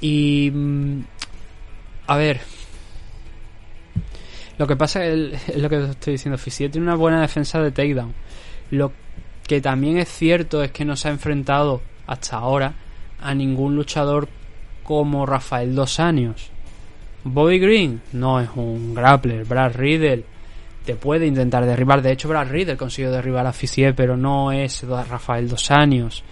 [0.00, 0.50] Y.
[0.52, 1.00] mm,
[2.06, 2.40] A ver.
[4.58, 6.38] Lo que pasa es, lo que estoy diciendo.
[6.38, 8.14] Fisiev tiene una buena defensa de takedown.
[8.70, 8.92] Lo
[9.46, 12.74] que también es cierto es que no se ha enfrentado hasta ahora
[13.20, 14.28] a ningún luchador
[14.82, 16.50] como Rafael Dos Años.
[17.24, 19.44] Bobby Green no es un grappler.
[19.44, 20.24] Brad Riddle
[20.84, 22.00] te puede intentar derribar.
[22.00, 26.22] De hecho, Brad Riddle consiguió derribar a Fisiev, pero no es Rafael Dos Años.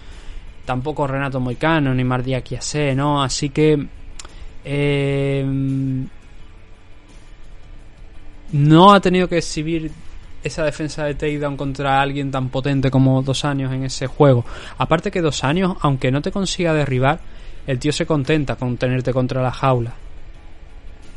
[0.67, 3.23] Tampoco Renato Moicano ni Mardia Chiasé, ¿no?
[3.23, 3.87] Así que.
[4.65, 5.45] eh,
[8.51, 9.91] no ha tenido que exhibir
[10.43, 14.43] esa defensa de takedown contra alguien tan potente como dos años en ese juego.
[14.77, 17.19] Aparte que dos años, aunque no te consiga derribar,
[17.65, 19.93] el tío se contenta con tenerte contra la jaula.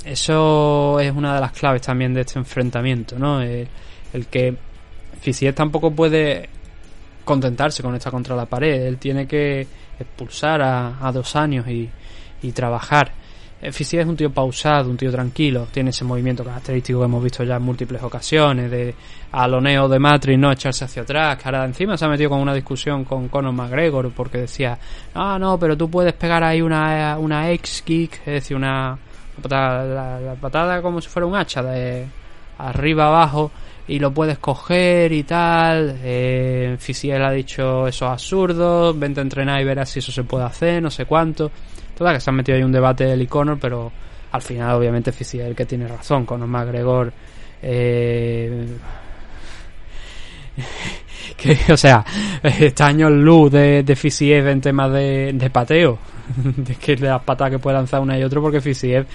[0.05, 3.43] Eso es una de las claves también de este enfrentamiento, ¿no?
[3.43, 3.67] El,
[4.13, 4.57] el que
[5.21, 6.49] Fisiev tampoco puede
[7.31, 8.87] contentarse con esta contra la pared.
[8.87, 9.65] Él tiene que
[9.97, 11.89] expulsar a, dos años y,
[12.53, 13.13] trabajar.
[13.63, 15.69] Eh, Fisiev es un tío pausado, un tío tranquilo.
[15.71, 18.95] Tiene ese movimiento característico que hemos visto ya en múltiples ocasiones de
[19.31, 21.39] aloneo de Matrix, no echarse hacia atrás.
[21.39, 24.77] Que ahora encima se ha metido con una discusión con Conor McGregor porque decía,
[25.15, 28.99] ah, no, pero tú puedes pegar ahí una, una X-kick, es decir, una,
[29.41, 32.07] patada, la patada como si fuera un hacha de
[32.59, 33.53] arriba abajo
[33.91, 35.99] y lo puedes coger y tal.
[36.05, 40.45] Eh, ha dicho eso es absurdo, vente a entrenar y verás si eso se puede
[40.45, 41.51] hacer, no sé cuánto.
[41.97, 43.91] Toda que se han metido ahí un debate del Conor, pero
[44.31, 47.13] al final obviamente Fisiev es el que tiene razón, con McGregor
[47.63, 48.67] eh,
[51.37, 52.05] que, o sea,
[52.43, 55.99] está años luz de, de Fisiev en temas de, de pateo,
[56.37, 59.07] de que las patas que puede lanzar una y otro, porque Fisiev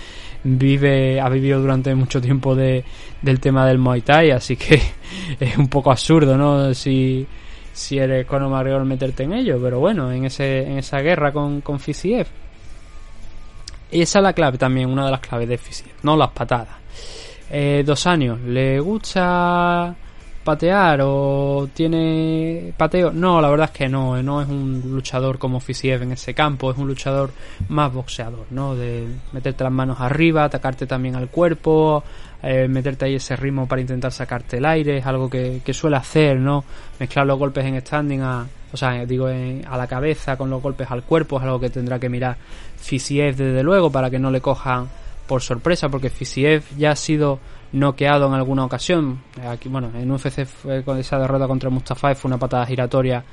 [0.45, 2.83] vive, ha vivido durante mucho tiempo de,
[3.21, 4.79] del tema del Muay Thai, así que
[5.39, 6.73] es un poco absurdo, ¿no?
[6.73, 7.25] Si,
[7.73, 11.61] si eres Conor McGregor meterte en ello, pero bueno, en ese, en esa guerra con,
[11.61, 12.27] con Fisiev.
[13.91, 16.77] Esa es la clave también, una de las claves de Fisiev, no las patadas.
[17.49, 19.95] Eh, dos años, ¿le gusta
[20.45, 23.11] patear o tiene pateo?
[23.11, 26.33] No, la verdad es que no, eh, no es un luchador como Fisiev en ese
[26.33, 27.31] campo, es un luchador
[27.67, 28.75] más boxeador, ¿no?
[28.75, 32.03] De meterte las manos arriba, atacarte también al cuerpo,
[32.43, 36.37] eh, meterte ahí ese ritmo para intentar sacarte el aire, es algo que, suele hacer,
[36.39, 36.63] ¿no?
[36.99, 40.61] Mezclar los golpes en standing a, o sea, digo, en- a la cabeza con los
[40.61, 42.37] golpes al cuerpo, es algo que tendrá que mirar
[42.77, 44.87] Fisiev desde luego para que no le cojan
[45.27, 47.39] por sorpresa, porque Fisiev ya ha sido
[47.71, 49.21] noqueado en alguna ocasión.
[49.47, 53.23] Aquí, bueno, en UFC fue con esa derrota contra Mustafa fue una patada giratoria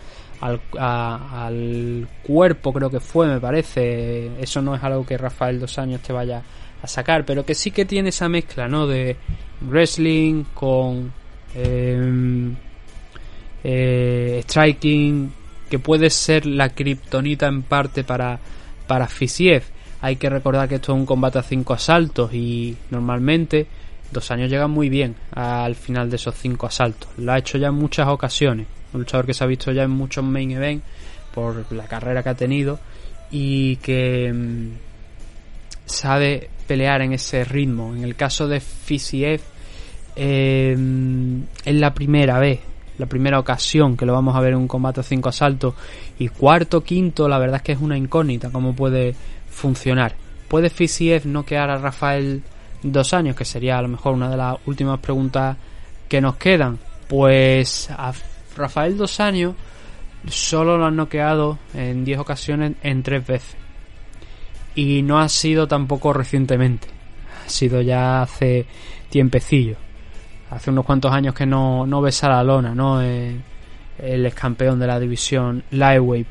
[0.40, 4.30] al, cuerpo, creo que fue, me parece.
[4.40, 6.42] Eso no es algo que Rafael dos años te vaya
[6.82, 8.86] a sacar, pero que sí que tiene esa mezcla, ¿no?
[8.86, 9.16] De
[9.60, 11.12] wrestling con
[11.54, 12.56] em,
[13.62, 15.32] eh, striking,
[15.70, 18.40] que puede ser la kriptonita en parte para,
[18.88, 19.62] para Fisiev.
[20.00, 23.68] Hay que recordar que esto es un combate a cinco asaltos y normalmente
[24.12, 27.08] dos años llegan muy bien al final de esos cinco asaltos.
[27.18, 28.66] Lo ha hecho ya en muchas ocasiones.
[28.92, 30.84] Un luchador que se ha visto ya en muchos main events
[31.34, 32.78] por la carrera que ha tenido
[33.30, 34.68] y que mm,
[35.86, 37.94] sabe pelear en ese ritmo.
[37.94, 39.40] En el caso de Fisiev
[40.14, 40.76] eh,
[41.64, 42.60] es la primera vez,
[42.98, 45.74] la primera ocasión que lo vamos a ver en un combate a cinco asaltos
[46.18, 49.14] y cuarto, quinto, la verdad es que es una incógnita cómo puede
[49.50, 50.14] funcionar.
[50.48, 52.42] ¿Puede Fisiev noquear a Rafael
[52.82, 53.36] dos años?
[53.36, 55.56] Que sería a lo mejor una de las últimas preguntas
[56.08, 56.78] que nos quedan.
[57.08, 58.12] Pues a
[58.56, 59.54] Rafael dos años
[60.28, 63.56] solo lo han noqueado en 10 ocasiones en tres veces.
[64.74, 66.88] Y no ha sido tampoco recientemente.
[67.44, 68.66] Ha sido ya hace
[69.10, 69.76] tiempecillo.
[70.50, 73.02] Hace unos cuantos años que no, no besa la lona, ¿no?
[73.02, 73.36] Eh,
[73.98, 76.26] él es campeón de la división Lightweight.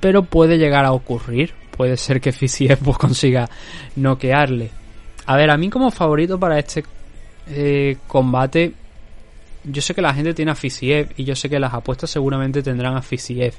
[0.00, 1.52] Pero puede llegar a ocurrir.
[1.76, 3.48] Puede ser que Fisiev pues, consiga
[3.96, 4.70] noquearle.
[5.26, 6.84] A ver, a mí como favorito para este
[7.48, 8.72] eh, combate,
[9.64, 12.62] yo sé que la gente tiene a Fisiev y yo sé que las apuestas seguramente
[12.62, 13.54] tendrán a Fisiev.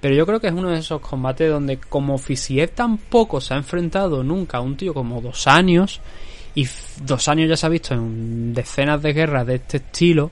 [0.00, 3.56] Pero yo creo que es uno de esos combates donde como Fisiev tampoco se ha
[3.56, 6.00] enfrentado nunca a un tío como dos años
[6.54, 6.68] y
[7.02, 10.30] dos años ya se ha visto en decenas de guerras de este estilo,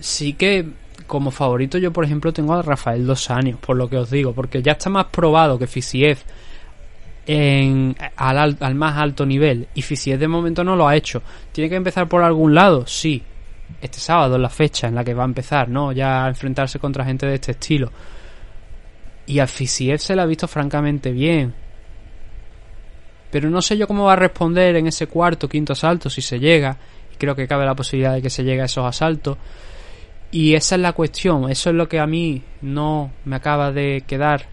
[0.00, 0.66] sí que
[1.06, 4.32] como favorito yo por ejemplo tengo a Rafael dos años, por lo que os digo,
[4.32, 6.18] porque ya está más probado que Fisiev
[7.26, 11.22] en, al, al- más alto nivel y Fisiev de momento no lo ha hecho.
[11.52, 12.86] ¿Tiene que empezar por algún lado?
[12.86, 13.22] Sí.
[13.80, 15.92] Este sábado es la fecha en la que va a empezar, ¿no?
[15.92, 17.90] Ya a enfrentarse contra gente de este estilo.
[19.26, 21.54] Y a Fisiev se le ha visto francamente bien.
[23.30, 26.38] Pero no sé yo cómo va a responder en ese cuarto, quinto asalto, si se
[26.38, 26.76] llega.
[27.18, 29.38] Creo que cabe la posibilidad de que se llegue a esos asaltos.
[30.30, 31.50] Y esa es la cuestión.
[31.50, 34.46] Eso es lo que a mí no me acaba de quedar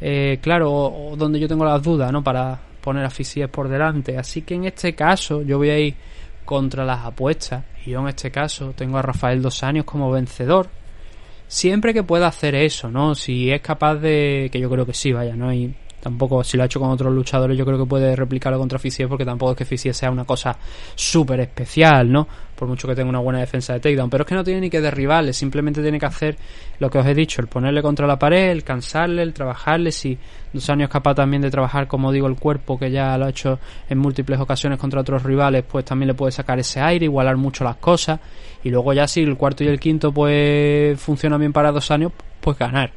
[0.00, 2.22] eh, claro, donde yo tengo las dudas, ¿no?
[2.22, 4.16] Para poner a Fisiev por delante.
[4.16, 5.94] Así que en este caso yo voy a ir
[6.44, 7.64] contra las apuestas.
[7.84, 10.68] Y yo en este caso tengo a Rafael Dos Años como vencedor.
[11.48, 13.14] Siempre que pueda hacer eso, ¿no?
[13.14, 14.48] Si es capaz de...
[14.50, 15.52] Que yo creo que sí, vaya, ¿no?
[15.52, 15.74] Y
[16.06, 19.08] tampoco, si lo ha hecho con otros luchadores, yo creo que puede replicarlo contra Fisiev
[19.08, 20.56] porque tampoco es que Fisiev sea una cosa
[20.94, 22.28] súper especial, ¿no?
[22.54, 24.08] Por mucho que tenga una buena defensa de takedown.
[24.08, 26.36] Pero es que no tiene ni que derribarle, simplemente tiene que hacer
[26.78, 29.90] lo que os he dicho, el ponerle contra la pared, el cansarle, el trabajarle.
[29.90, 30.16] Si
[30.52, 33.30] dos años es capaz también de trabajar, como digo, el cuerpo, que ya lo ha
[33.30, 33.58] hecho
[33.88, 37.64] en múltiples ocasiones contra otros rivales, pues también le puede sacar ese aire, igualar mucho
[37.64, 38.20] las cosas.
[38.62, 42.12] Y luego ya si el cuarto y el quinto pues funcionan bien para dos años,
[42.40, 42.92] pues ganar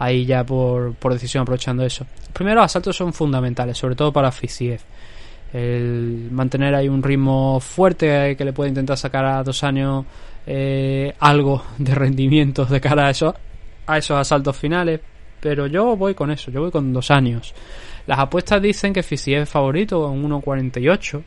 [0.00, 2.06] ahí ya por, por decisión aprovechando eso.
[2.20, 4.80] Los primeros asaltos son fundamentales, sobre todo para Fisiev.
[5.52, 10.06] El mantener ahí un ritmo fuerte que le puede intentar sacar a dos años
[10.46, 13.34] eh, algo de rendimiento de cara a esos,
[13.86, 15.00] a esos asaltos finales.
[15.38, 17.54] Pero yo voy con eso, yo voy con dos años.
[18.06, 21.22] Las apuestas dicen que Fisiev es favorito en 1.48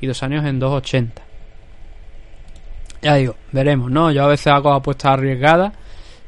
[0.00, 1.10] y dos años en 2.80.
[3.02, 4.10] Ya digo, veremos, ¿no?
[4.12, 5.74] Yo a veces hago apuestas arriesgadas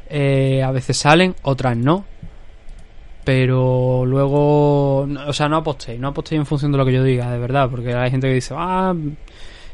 [0.08, 2.04] eh, a veces salen, otras no.
[3.24, 7.30] Pero luego, o sea, no apostéis, no apostéis en función de lo que yo diga,
[7.32, 8.94] de verdad, porque hay gente que dice, ah,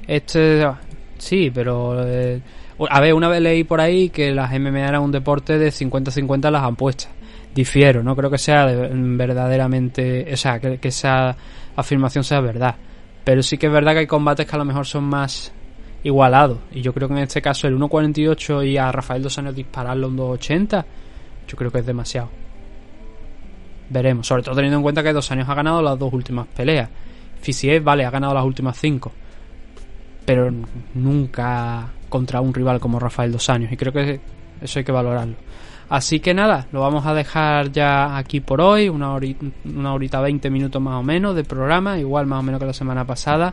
[0.07, 0.67] este,
[1.19, 2.41] sí, pero, eh,
[2.89, 6.51] a ver, una vez leí por ahí que las MMA eran un deporte de 50-50
[6.51, 7.11] las apuestas.
[7.55, 11.37] difiero, no creo que sea de- verdaderamente, o sea, que esa
[11.77, 12.75] afirmación sea verdad.
[13.25, 15.53] Pero sí que es verdad que hay combates que a lo mejor son más
[16.03, 16.59] igualados.
[16.73, 20.09] Y yo creo que en este caso el 1.48 y a Rafael Dos Años dispararlo
[20.09, 20.85] un 2.80,
[21.49, 22.29] yo creo que es demasiado.
[23.91, 26.89] Veremos, sobre todo teniendo en cuenta que Dos Años ha ganado las dos últimas peleas.
[27.41, 29.13] Fisiev, vale, ha ganado las últimas cinco.
[30.25, 30.51] Pero
[30.95, 33.71] nunca contra un rival como Rafael Dos Años.
[33.73, 34.21] Y creo que
[34.61, 35.35] eso hay que valorarlo.
[35.91, 40.21] Así que nada, lo vamos a dejar ya aquí por hoy, una, hori- una horita
[40.23, 43.53] 20 minutos más o menos de programa, igual más o menos que la semana pasada.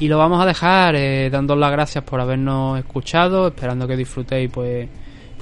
[0.00, 4.50] Y lo vamos a dejar eh, dando las gracias por habernos escuchado, esperando que disfrutéis
[4.50, 4.88] pues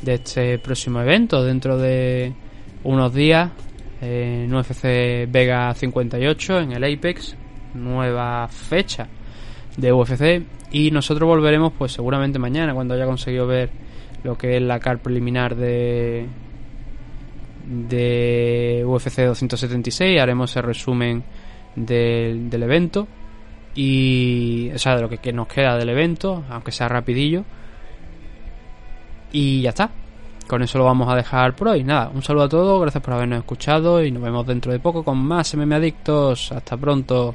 [0.02, 2.35] de este próximo evento dentro de
[2.82, 3.52] unos días
[4.01, 7.36] en UFC Vega 58 en el Apex,
[7.74, 9.06] nueva fecha
[9.76, 13.70] de UFC y nosotros volveremos pues seguramente mañana cuando haya conseguido ver
[14.24, 16.26] lo que es la car preliminar de
[17.64, 21.22] de UFC 276 haremos el resumen
[21.76, 23.06] del, del evento
[23.74, 27.45] y o sea de lo que, que nos queda del evento aunque sea rapidillo.
[29.32, 29.90] Y ya está.
[30.47, 31.85] Con eso lo vamos a dejar por hoy.
[31.85, 35.03] Nada un saludo a todos gracias por habernos escuchado y nos vemos dentro de poco
[35.05, 36.53] con más MM Adictos.
[36.53, 37.35] Hasta pronto